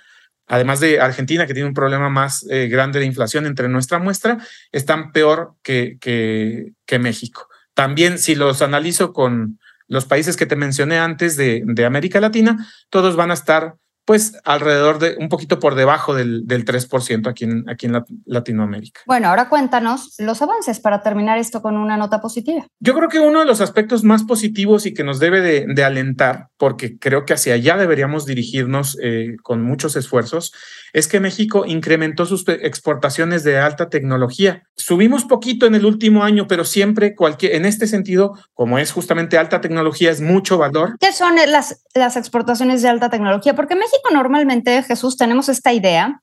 además 0.51 0.81
de 0.81 1.01
Argentina, 1.01 1.47
que 1.47 1.55
tiene 1.55 1.69
un 1.69 1.75
problema 1.75 2.11
más 2.11 2.45
eh, 2.51 2.67
grande 2.67 2.99
de 2.99 3.07
inflación 3.07 3.47
entre 3.47 3.69
nuestra 3.69 4.01
muestra, 4.01 4.39
están 4.73 5.13
peor 5.13 5.55
que, 5.63 5.97
que, 6.01 6.73
que 6.87 6.99
México. 6.99 7.49
También, 7.73 8.19
si 8.19 8.35
los 8.35 8.61
analizo 8.61 9.13
con 9.13 9.61
los 9.87 10.07
países 10.07 10.37
que 10.37 10.47
te 10.47 10.57
mencioné 10.57 10.99
antes 10.99 11.37
de, 11.37 11.63
de 11.65 11.85
América 11.85 12.21
Latina, 12.21 12.67
todos 12.91 13.15
van 13.15 13.31
a 13.31 13.35
estar 13.35 13.77
pues 14.05 14.33
alrededor 14.45 14.99
de 14.99 15.17
un 15.19 15.29
poquito 15.29 15.61
por 15.61 15.75
debajo 15.75 16.15
del, 16.15 16.47
del 16.47 16.65
3% 16.65 17.29
aquí 17.29 17.45
en, 17.45 17.69
aquí 17.69 17.87
en 17.87 18.03
Latinoamérica. 18.25 19.03
Bueno, 19.07 19.29
ahora 19.29 19.49
cuéntanos 19.49 20.15
los 20.19 20.43
avances 20.43 20.81
para 20.81 21.03
terminar 21.03 21.39
esto 21.39 21.63
con 21.63 21.77
una 21.77 21.97
nota 21.97 22.21
positiva. 22.21 22.67
Yo 22.81 22.95
creo 22.95 23.09
que 23.09 23.21
uno 23.21 23.41
de 23.41 23.47
los 23.47 23.61
aspectos 23.61 24.05
más 24.05 24.25
positivos 24.25 24.87
y 24.87 24.95
que 24.95 25.05
nos 25.05 25.21
debe 25.21 25.41
de, 25.41 25.67
de 25.69 25.85
alentar, 25.85 26.49
porque 26.57 26.99
creo 26.99 27.25
que 27.25 27.35
hacia 27.35 27.55
allá 27.55 27.77
deberíamos 27.77 28.27
dirigirnos 28.27 28.99
eh, 29.03 29.37
con 29.43 29.63
muchos 29.63 29.97
esfuerzos, 29.97 30.53
es 30.93 31.07
que 31.07 31.21
México 31.21 31.65
incrementó 31.67 32.27
sus 32.27 32.45
exportaciones 32.49 33.45
de 33.45 33.59
alta 33.59 33.89
tecnología. 33.89 34.65
Subimos 34.77 35.25
poquito 35.25 35.67
en 35.67 35.75
el 35.75 35.85
último 35.85 36.25
año, 36.25 36.47
pero 36.49 36.65
siempre 36.65 37.15
cualquier, 37.15 37.55
en 37.55 37.65
este 37.65 37.87
sentido, 37.87 38.39
como 38.55 38.79
es 38.79 38.93
justamente 38.93 39.39
alta 39.39 39.61
tecnología, 39.61 40.11
es 40.11 40.21
mucho 40.21 40.59
valor. 40.59 40.97
¿Qué 40.99 41.13
son 41.13 41.37
las, 41.37 41.85
las 41.95 42.17
exportaciones 42.17 42.83
de 42.83 42.89
alta 42.89 43.11
tecnología? 43.11 43.55
Porque 43.55 43.77
México 43.77 43.90
normalmente, 44.13 44.83
Jesús, 44.83 45.17
tenemos 45.17 45.49
esta 45.49 45.73
idea 45.73 46.21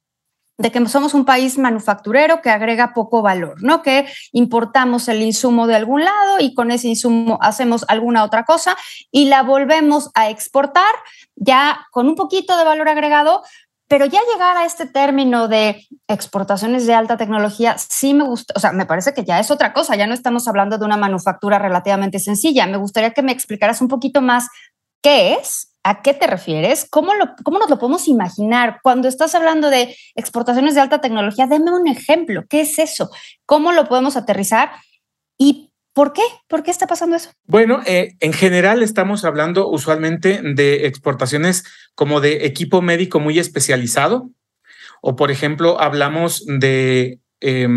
de 0.57 0.71
que 0.71 0.86
somos 0.88 1.13
un 1.13 1.25
país 1.25 1.57
manufacturero 1.57 2.41
que 2.41 2.50
agrega 2.50 2.93
poco 2.93 3.21
valor, 3.21 3.62
¿no? 3.62 3.83
Que 3.83 4.07
importamos 4.31 5.07
el 5.07 5.21
insumo 5.21 5.67
de 5.67 5.75
algún 5.75 6.03
lado 6.03 6.39
y 6.39 6.53
con 6.55 6.71
ese 6.71 6.88
insumo 6.88 7.38
hacemos 7.41 7.86
alguna 7.88 8.24
otra 8.24 8.43
cosa 8.43 8.75
y 9.12 9.25
la 9.25 9.43
volvemos 9.43 10.09
a 10.15 10.29
exportar 10.29 10.93
ya 11.36 11.86
con 11.91 12.07
un 12.07 12.15
poquito 12.15 12.57
de 12.57 12.63
valor 12.63 12.89
agregado, 12.89 13.43
pero 13.88 14.05
ya 14.05 14.19
llegar 14.33 14.57
a 14.57 14.65
este 14.65 14.88
término 14.88 15.47
de 15.47 15.86
exportaciones 16.07 16.88
de 16.88 16.95
alta 16.95 17.17
tecnología 17.17 17.77
sí 17.77 18.13
me 18.13 18.24
gusta, 18.24 18.53
o 18.57 18.59
sea, 18.59 18.71
me 18.71 18.86
parece 18.86 19.13
que 19.13 19.24
ya 19.24 19.39
es 19.39 19.51
otra 19.51 19.74
cosa, 19.74 19.95
ya 19.95 20.07
no 20.07 20.13
estamos 20.13 20.47
hablando 20.47 20.77
de 20.77 20.86
una 20.86 20.97
manufactura 20.97 21.59
relativamente 21.59 22.19
sencilla. 22.19 22.65
Me 22.65 22.77
gustaría 22.77 23.12
que 23.12 23.21
me 23.21 23.31
explicaras 23.31 23.79
un 23.79 23.88
poquito 23.88 24.21
más 24.21 24.47
qué 25.03 25.33
es 25.33 25.76
¿A 25.88 26.01
qué 26.01 26.13
te 26.13 26.27
refieres? 26.27 26.86
¿Cómo, 26.89 27.13
lo, 27.13 27.34
¿Cómo 27.46 27.60
nos 27.60 27.70
lo 27.70 27.79
podemos 27.79 28.10
imaginar? 28.10 28.79
Cuando 28.84 29.08
estás 29.08 29.34
hablando 29.36 29.70
de 29.70 29.96
exportaciones 30.15 30.75
de 30.75 30.82
alta 30.82 31.00
tecnología, 31.00 31.48
dame 31.48 31.72
un 31.72 31.88
ejemplo. 31.88 32.44
¿Qué 32.50 32.60
es 32.60 32.77
eso? 32.77 33.10
¿Cómo 33.46 33.72
lo 33.72 33.88
podemos 33.88 34.17
aterrizar? 34.17 34.70
¿Y 35.38 35.72
por 35.94 36.12
qué? 36.12 36.24
¿Por 36.50 36.62
qué 36.62 36.72
está 36.72 36.88
pasando 36.88 37.15
eso? 37.15 37.32
Bueno, 37.46 37.79
eh, 37.86 38.17
en 38.20 38.34
general 38.34 38.84
estamos 38.84 39.24
hablando 39.24 39.70
usualmente 39.70 40.41
de 40.44 40.88
exportaciones 40.88 41.63
como 41.96 42.20
de 42.20 42.46
equipo 42.46 42.82
médico 42.82 43.22
muy 43.22 43.39
especializado. 43.39 44.29
O, 45.01 45.15
por 45.15 45.32
ejemplo, 45.32 45.79
hablamos 45.79 46.44
de... 46.48 47.22
Eh, 47.39 47.70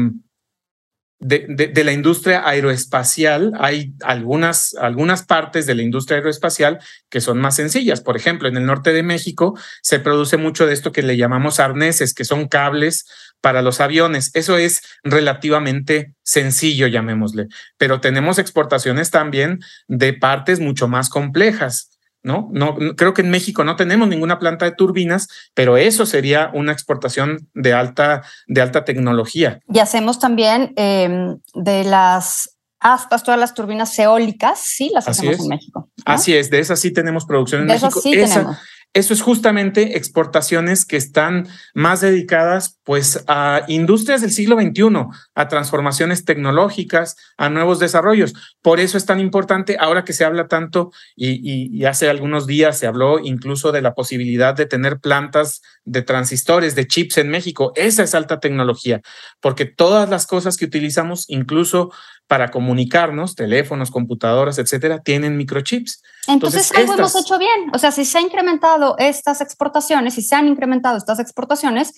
de, 1.21 1.69
de, 1.73 1.85
la 1.85 1.93
industria 1.93 2.49
aeroespacial, 2.49 3.53
hay 3.59 3.93
algunas, 4.03 4.75
algunas 4.75 5.23
partes 5.23 5.67
de 5.67 5.75
la 5.75 5.83
industria 5.83 6.17
aeroespacial 6.17 6.79
que 7.11 7.21
son 7.21 7.39
más 7.39 7.57
sencillas. 7.57 8.01
Por 8.01 8.17
ejemplo, 8.17 8.49
en 8.49 8.57
el 8.57 8.65
norte 8.65 8.95
de 8.95 9.03
México 9.03 9.59
se 9.83 10.01
produce 10.01 10.39
mucho 10.39 10.67
de 10.67 10.73
esto 10.73 10.93
que 10.93 11.03
le 11.03 11.19
llamamos 11.19 11.61
arneses, 11.61 12.15
que 12.15 12.25
son 12.25 12.49
cables 12.49 13.05
para 13.43 13.61
los 13.61 13.83
aviones. 13.83 14.31
Eso 14.33 14.57
es 14.57 14.83
relativamente 15.05 16.15
sencillo, 16.23 16.87
llamémosle. 16.87 17.49
Pero 17.77 18.01
tenemos 18.01 18.39
exportaciones 18.39 19.11
también 19.11 19.61
de 19.89 20.15
partes 20.15 20.59
mucho 20.59 20.89
más 20.89 21.11
complejas. 21.11 22.00
¿No? 22.23 22.49
No, 22.53 22.77
creo 22.97 23.15
que 23.15 23.23
en 23.23 23.31
México 23.31 23.65
no 23.65 23.77
tenemos 23.77 24.09
ninguna 24.09 24.39
planta 24.39 24.65
de 24.67 24.73
turbinas, 24.73 25.29
pero 25.55 25.77
eso 25.77 26.05
sería 26.07 26.51
una 26.55 26.73
exportación 26.73 27.49
de 27.55 27.73
alta, 27.73 28.23
de 28.47 28.61
alta 28.61 28.85
tecnología. 28.85 29.61
Y 29.73 29.79
hacemos 29.79 30.19
también 30.19 30.73
eh, 30.77 31.35
de 31.55 31.85
las 31.85 32.57
aspas, 32.79 33.23
todas 33.23 33.39
las 33.39 33.53
turbinas 33.55 33.99
eólicas, 33.99 34.59
sí 34.61 34.91
las 34.95 35.07
Así 35.07 35.21
hacemos 35.21 35.37
es. 35.37 35.43
en 35.43 35.49
México. 35.49 35.91
¿no? 35.97 36.03
Así 36.07 36.35
es, 36.35 36.51
de 36.51 36.61
esas 36.61 36.81
sí 36.81 36.93
tenemos 36.93 37.27
producción 37.27 37.63
en 37.63 37.69
De 37.69 37.75
México. 37.75 38.01
sí 38.01 38.13
Esa- 38.15 38.35
tenemos. 38.35 38.57
Eso 38.93 39.15
es 39.15 39.23
justamente 39.23 39.97
exportaciones 39.97 40.85
que 40.85 40.97
están 40.97 41.47
más 41.75 42.01
dedicadas 42.01 42.81
pues 42.83 43.23
a 43.29 43.63
industrias 43.69 44.21
del 44.21 44.33
siglo 44.33 44.57
XXI, 44.57 45.07
a 45.37 45.47
transformaciones 45.47 46.25
tecnológicas, 46.25 47.15
a 47.37 47.49
nuevos 47.51 47.79
desarrollos. 47.79 48.35
Por 48.63 48.81
eso 48.81 48.99
es 48.99 49.07
tan 49.07 49.21
importante 49.21 49.77
ahora 49.79 50.05
que 50.05 50.13
se 50.13 50.25
habla 50.25 50.49
tanto 50.49 50.91
y, 51.15 51.29
y- 51.35 51.69
y 51.73 51.85
hace 51.85 52.11
algunos 52.11 52.49
días 52.49 52.79
se 52.79 52.89
habló 52.89 53.21
incluso 53.21 53.71
de 53.71 53.81
la 53.83 53.95
posibilidad 53.95 54.55
de 54.55 54.67
tener 54.67 54.99
plantas 54.99 55.63
de 55.85 56.03
transistores, 56.03 56.75
de 56.75 56.89
chips 56.89 57.19
en 57.19 57.29
México. 57.29 57.73
Esa 57.77 58.03
es 58.03 58.17
alta 58.17 58.41
tecnología, 58.41 59.03
porque 59.41 59.67
todas 59.67 60.11
las 60.11 60.27
cosas 60.27 60.57
que 60.57 60.65
utilizamos, 60.65 61.27
incluso 61.29 61.93
para 62.31 62.53
comunicarnos, 62.53 63.35
teléfonos, 63.35 63.91
computadoras, 63.91 64.57
etcétera, 64.61 65.01
tienen 65.01 65.37
microchips. 65.37 66.01
Entonces, 66.29 66.71
Entonces, 66.71 66.71
algo 66.79 66.93
estas- 66.93 67.13
hemos 67.15 67.27
hecho 67.27 67.39
bien. 67.41 67.71
O 67.75 67.79
sea, 67.79 67.91
si 67.91 68.05
se 68.05 68.19
ha 68.19 68.21
incrementado 68.21 68.95
estas 68.99 69.41
exportaciones, 69.41 70.15
si 70.15 70.23
se 70.23 70.37
han 70.37 70.47
incrementado 70.47 70.97
estas 70.97 71.19
exportaciones, 71.19 71.93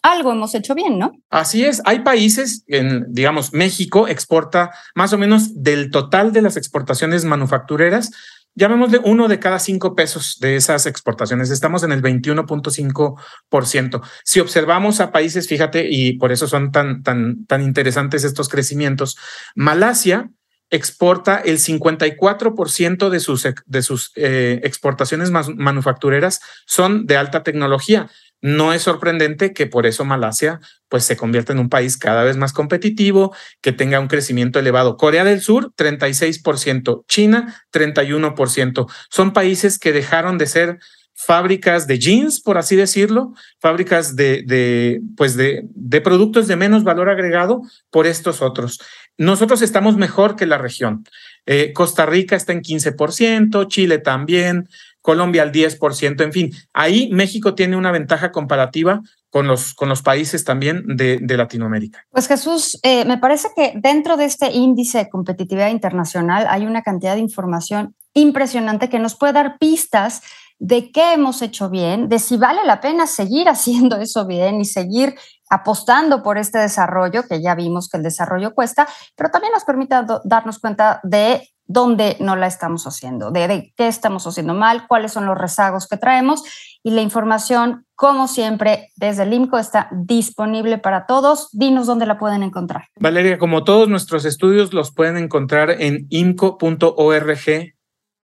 algo 0.00 0.30
hemos 0.30 0.54
hecho 0.54 0.76
bien, 0.76 0.96
¿no? 1.00 1.10
Así 1.28 1.64
es, 1.64 1.82
hay 1.86 2.00
países, 2.00 2.62
en, 2.68 3.06
digamos, 3.08 3.52
México 3.52 4.06
exporta 4.06 4.70
más 4.94 5.12
o 5.12 5.18
menos 5.18 5.60
del 5.64 5.90
total 5.90 6.30
de 6.32 6.42
las 6.42 6.56
exportaciones 6.56 7.24
manufactureras, 7.24 8.12
llamémosle 8.54 9.00
uno 9.04 9.28
de 9.28 9.38
cada 9.38 9.58
cinco 9.58 9.94
pesos 9.94 10.38
de 10.40 10.56
esas 10.56 10.86
exportaciones. 10.86 11.50
Estamos 11.50 11.82
en 11.82 11.92
el 11.92 12.02
21.5%. 12.02 14.02
Si 14.24 14.40
observamos 14.40 15.00
a 15.00 15.12
países, 15.12 15.48
fíjate, 15.48 15.88
y 15.90 16.18
por 16.18 16.32
eso 16.32 16.46
son 16.46 16.72
tan, 16.72 17.02
tan, 17.02 17.46
tan 17.46 17.62
interesantes 17.62 18.24
estos 18.24 18.48
crecimientos, 18.48 19.16
Malasia 19.54 20.30
exporta 20.70 21.36
el 21.36 21.58
54% 21.58 23.08
de 23.08 23.20
sus, 23.20 23.46
de 23.64 23.82
sus 23.82 24.12
eh, 24.16 24.60
exportaciones 24.64 25.30
manufactureras 25.30 26.40
son 26.66 27.06
de 27.06 27.16
alta 27.16 27.42
tecnología. 27.42 28.10
No 28.44 28.74
es 28.74 28.82
sorprendente 28.82 29.54
que 29.54 29.66
por 29.66 29.86
eso 29.86 30.04
Malasia 30.04 30.60
pues 30.90 31.04
se 31.04 31.16
convierta 31.16 31.54
en 31.54 31.60
un 31.60 31.70
país 31.70 31.96
cada 31.96 32.24
vez 32.24 32.36
más 32.36 32.52
competitivo, 32.52 33.34
que 33.62 33.72
tenga 33.72 33.98
un 34.00 34.06
crecimiento 34.06 34.58
elevado. 34.58 34.98
Corea 34.98 35.24
del 35.24 35.40
Sur, 35.40 35.72
36%, 35.74 37.06
China, 37.08 37.64
31%. 37.72 38.86
Son 39.08 39.32
países 39.32 39.78
que 39.78 39.92
dejaron 39.92 40.36
de 40.36 40.44
ser 40.44 40.78
fábricas 41.14 41.86
de 41.86 41.98
jeans, 41.98 42.42
por 42.42 42.58
así 42.58 42.76
decirlo, 42.76 43.32
fábricas 43.60 44.14
de, 44.14 45.00
pues 45.16 45.36
de, 45.36 45.62
de 45.74 46.00
productos 46.02 46.46
de 46.46 46.56
menos 46.56 46.84
valor 46.84 47.08
agregado 47.08 47.62
por 47.88 48.06
estos 48.06 48.42
otros. 48.42 48.78
Nosotros 49.16 49.62
estamos 49.62 49.96
mejor 49.96 50.36
que 50.36 50.44
la 50.44 50.58
región. 50.58 51.04
Eh, 51.46 51.72
Costa 51.72 52.04
Rica 52.04 52.36
está 52.36 52.52
en 52.52 52.60
15%, 52.60 53.68
Chile 53.68 53.98
también, 53.98 54.68
Colombia 55.04 55.42
al 55.42 55.52
10%, 55.52 56.24
en 56.24 56.32
fin, 56.32 56.50
ahí 56.72 57.10
México 57.12 57.54
tiene 57.54 57.76
una 57.76 57.92
ventaja 57.92 58.32
comparativa 58.32 59.02
con 59.28 59.46
los, 59.46 59.74
con 59.74 59.90
los 59.90 60.00
países 60.00 60.44
también 60.44 60.82
de, 60.86 61.20
Latinoamérica. 61.36 62.06
Pues 62.10 62.26
Jesús, 62.26 62.80
eh, 62.82 63.04
me 63.04 63.18
parece 63.18 63.48
que 63.54 63.74
dentro 63.76 64.16
de 64.16 64.24
este 64.24 64.50
índice 64.52 64.96
de 64.96 65.10
competitividad 65.10 65.68
internacional 65.68 66.46
hay 66.48 66.64
una 66.64 66.80
cantidad 66.80 67.16
de 67.16 67.20
información 67.20 67.94
impresionante 68.14 68.88
que 68.88 68.98
nos 68.98 69.14
puede 69.14 69.34
dar 69.34 69.58
pistas 69.58 70.22
de 70.58 70.90
qué 70.90 71.12
hemos 71.12 71.42
hecho 71.42 71.68
bien, 71.68 72.08
de 72.08 72.18
si 72.18 72.38
vale 72.38 72.64
la 72.64 72.80
pena 72.80 73.06
seguir 73.06 73.48
haciendo 73.50 73.98
eso 73.98 74.26
bien 74.26 74.62
y 74.62 74.64
seguir 74.64 75.16
apostando 75.50 76.22
por 76.22 76.38
este 76.38 76.58
desarrollo, 76.58 77.24
que 77.28 77.42
ya 77.42 77.54
vimos 77.54 77.90
que 77.90 77.98
el 77.98 78.02
desarrollo 78.02 78.54
cuesta, 78.54 78.88
pero 79.16 79.30
también 79.30 79.52
nos 79.52 79.64
permite 79.64 79.96
darnos 80.24 80.58
cuenta 80.60 81.00
de 81.02 81.46
dónde 81.66 82.16
no 82.20 82.36
la 82.36 82.46
estamos 82.46 82.86
haciendo, 82.86 83.30
de, 83.30 83.72
qué 83.76 83.88
estamos 83.88 84.26
haciendo 84.26 84.54
mal, 84.54 84.86
cuáles 84.86 85.12
son 85.12 85.26
los 85.26 85.38
rezagos 85.38 85.88
que 85.88 85.96
traemos 85.96 86.42
y 86.82 86.90
la 86.90 87.00
información, 87.00 87.86
como 87.94 88.28
siempre, 88.28 88.90
desde 88.96 89.22
el 89.22 89.32
IMCO 89.32 89.58
está 89.58 89.88
disponible 89.90 90.78
para 90.78 91.06
todos. 91.06 91.48
Dinos 91.52 91.86
dónde 91.86 92.04
la 92.06 92.18
pueden 92.18 92.42
encontrar. 92.42 92.88
Valeria, 93.00 93.38
como 93.38 93.64
todos 93.64 93.88
nuestros 93.88 94.24
estudios 94.24 94.74
los 94.74 94.92
pueden 94.92 95.16
encontrar 95.16 95.70
en 95.70 96.06
imco.org 96.10 97.74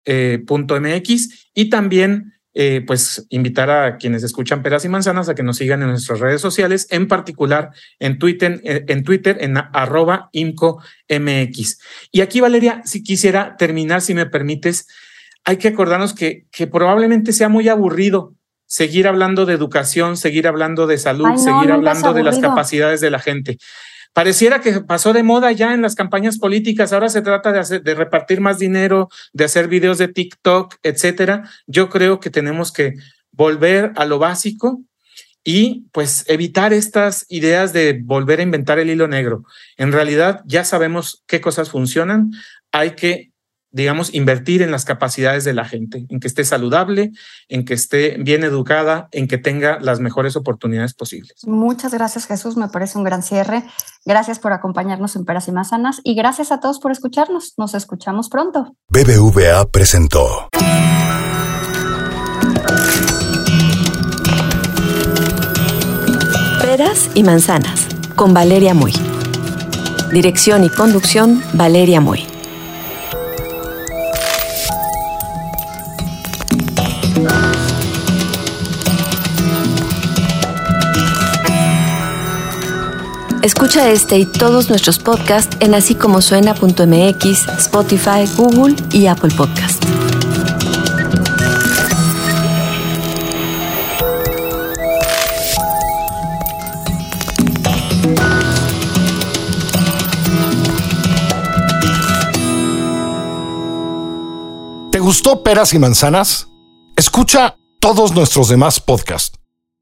eh, 0.06 0.43
y 1.54 1.69
también 1.69 2.34
eh, 2.62 2.84
pues 2.86 3.26
invitar 3.30 3.69
a 3.69 3.95
quienes 3.95 4.22
escuchan 4.22 4.62
peras 4.62 4.84
y 4.84 4.89
manzanas 4.89 5.30
a 5.30 5.34
que 5.34 5.43
nos 5.43 5.56
sigan 5.56 5.82
en 5.82 5.91
nuestras 5.91 6.19
redes 6.19 6.41
sociales, 6.41 6.88
en 6.89 7.08
particular 7.08 7.72
en 8.00 8.19
Twitter, 8.19 8.60
en, 8.65 8.84
en 8.86 9.04
Twitter, 9.06 9.38
en 9.39 9.56
arroba 9.56 10.30
IMCOMX. 10.34 11.80
Y 12.12 12.19
aquí, 12.19 12.41
Valeria, 12.41 12.82
si 12.84 13.02
quisiera 13.02 13.56
terminar, 13.56 14.02
si 14.02 14.13
me 14.13 14.26
permites, 14.26 14.89
hay 15.45 15.56
que 15.56 15.69
acordarnos 15.69 16.13
que, 16.13 16.48
que 16.52 16.67
probablemente 16.67 17.32
sea 17.32 17.48
muy 17.48 17.69
aburrido 17.69 18.36
seguir 18.65 19.08
hablando 19.08 19.45
de 19.45 19.54
educación, 19.54 20.17
seguir 20.17 20.45
hablando 20.45 20.86
de 20.86 20.98
salud, 20.98 21.28
Ay, 21.28 21.38
no, 21.38 21.39
seguir 21.39 21.72
hablando 21.72 22.12
de 22.12 22.24
las 22.24 22.39
capacidades 22.39 23.00
de 23.00 23.10
la 23.10 23.19
gente. 23.19 23.58
Pareciera 24.13 24.60
que 24.60 24.82
pasó 24.82 25.13
de 25.13 25.24
moda 25.24 25.52
ya 25.52 25.74
en 25.74 25.82
las 25.82 25.95
campañas 25.95 26.38
políticas. 26.38 26.91
Ahora 26.91 27.10
se 27.10 27.22
trata 27.22 27.52
de, 27.52 27.60
hacer, 27.60 27.84
de 27.84 27.95
repartir 27.95 28.41
más 28.41 28.60
dinero, 28.60 29.10
de 29.34 29.45
hacer 29.45 29.67
videos 29.67 29.98
de 29.98 30.08
TikTok, 30.08 30.76
etcétera. 30.84 31.50
Yo 31.67 31.89
creo 31.89 32.19
que 32.19 32.30
tenemos 32.30 32.72
que 32.72 32.95
volver 33.32 33.93
a 33.95 34.06
lo 34.06 34.19
básico 34.19 34.82
y 35.43 35.86
pues 35.91 36.26
evitar 36.28 36.74
estas 36.74 37.26
ideas 37.30 37.72
de 37.72 38.00
volver 38.04 38.39
a 38.39 38.43
inventar 38.43 38.80
el 38.80 38.89
hilo 38.89 39.08
negro. 39.08 39.45
En 39.78 39.91
realidad 39.91 40.41
ya 40.45 40.63
sabemos 40.63 41.24
qué 41.28 41.39
cosas 41.39 41.69
funcionan. 41.69 42.32
Hay 42.72 42.91
que 42.91 43.29
digamos, 43.72 44.14
invertir 44.14 44.62
en 44.62 44.72
las 44.72 44.86
capacidades 44.86 45.44
de 45.44 45.54
la 45.54 45.66
gente, 45.66 46.06
en 46.10 46.20
que 46.20 46.28
esté 46.28 46.44
saludable, 46.44 47.12
en 47.48 47.66
que 47.66 47.74
esté 47.74 48.18
bien 48.20 48.44
educada, 48.44 49.10
en 49.12 49.28
que 49.28 49.38
tenga 49.38 49.80
las 49.80 50.00
mejores 50.00 50.36
oportunidades 50.36 50.94
posibles. 50.94 51.36
Muchas 51.46 51.94
gracias, 51.94 52.26
Jesús. 52.26 52.58
Me 52.58 52.70
parece 52.70 52.98
un 52.98 53.04
gran 53.04 53.24
cierre. 53.24 53.64
Gracias 54.06 54.40
por 54.40 54.54
acompañarnos 54.54 55.16
en 55.16 55.26
Peras 55.26 55.48
y 55.48 55.52
Manzanas 55.52 56.02
y 56.04 56.16
gracias 56.16 56.52
a 56.52 56.60
todos 56.60 56.80
por 56.80 56.92
escucharnos. 56.92 57.54
Nos 57.58 57.76
escuchamos 57.76 58.30
pronto. 58.30 58.76
BBVA 58.90 59.70
presentó. 59.72 60.50
Peras 66.62 67.10
y 67.16 67.24
manzanas 67.24 67.88
con 68.16 68.34
Valeria 68.34 68.74
Muy. 68.74 68.94
Dirección 70.12 70.64
y 70.64 70.70
conducción 70.70 71.42
Valeria 71.54 72.00
Muy. 72.00 72.29
Escucha 83.41 83.89
este 83.89 84.17
y 84.17 84.25
todos 84.25 84.69
nuestros 84.69 84.99
podcasts 84.99 85.56
en 85.62 85.73
así 85.73 85.95
como 85.95 86.21
suena.mx, 86.21 87.47
Spotify, 87.58 88.25
Google 88.36 88.75
y 88.91 89.08
Apple 89.08 89.34
Podcast. 89.36 89.82
¿Te 104.91 104.99
gustó 104.99 105.43
Peras 105.43 105.73
y 105.73 105.80
Manzanas? 105.80 106.49
Escucha 106.97 107.56
todos 107.80 108.13
nuestros 108.13 108.49
demás 108.49 108.82
podcasts. 108.82 109.38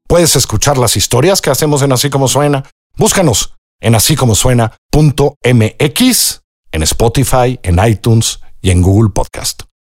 Puedes 0.06 0.36
escuchar 0.36 0.78
las 0.78 0.96
historias 0.96 1.40
que 1.40 1.50
hacemos 1.50 1.82
en 1.82 1.92
Así 1.92 2.08
como 2.08 2.28
Suena. 2.28 2.62
Búscanos 2.98 3.54
en 3.80 3.94
así 3.94 4.16
como 4.16 4.34
suena.mx, 4.34 4.72
en 6.72 6.82
Spotify, 6.82 7.60
en 7.62 7.78
iTunes 7.86 8.40
y 8.60 8.70
en 8.70 8.82
Google 8.82 9.10
Podcast. 9.10 9.67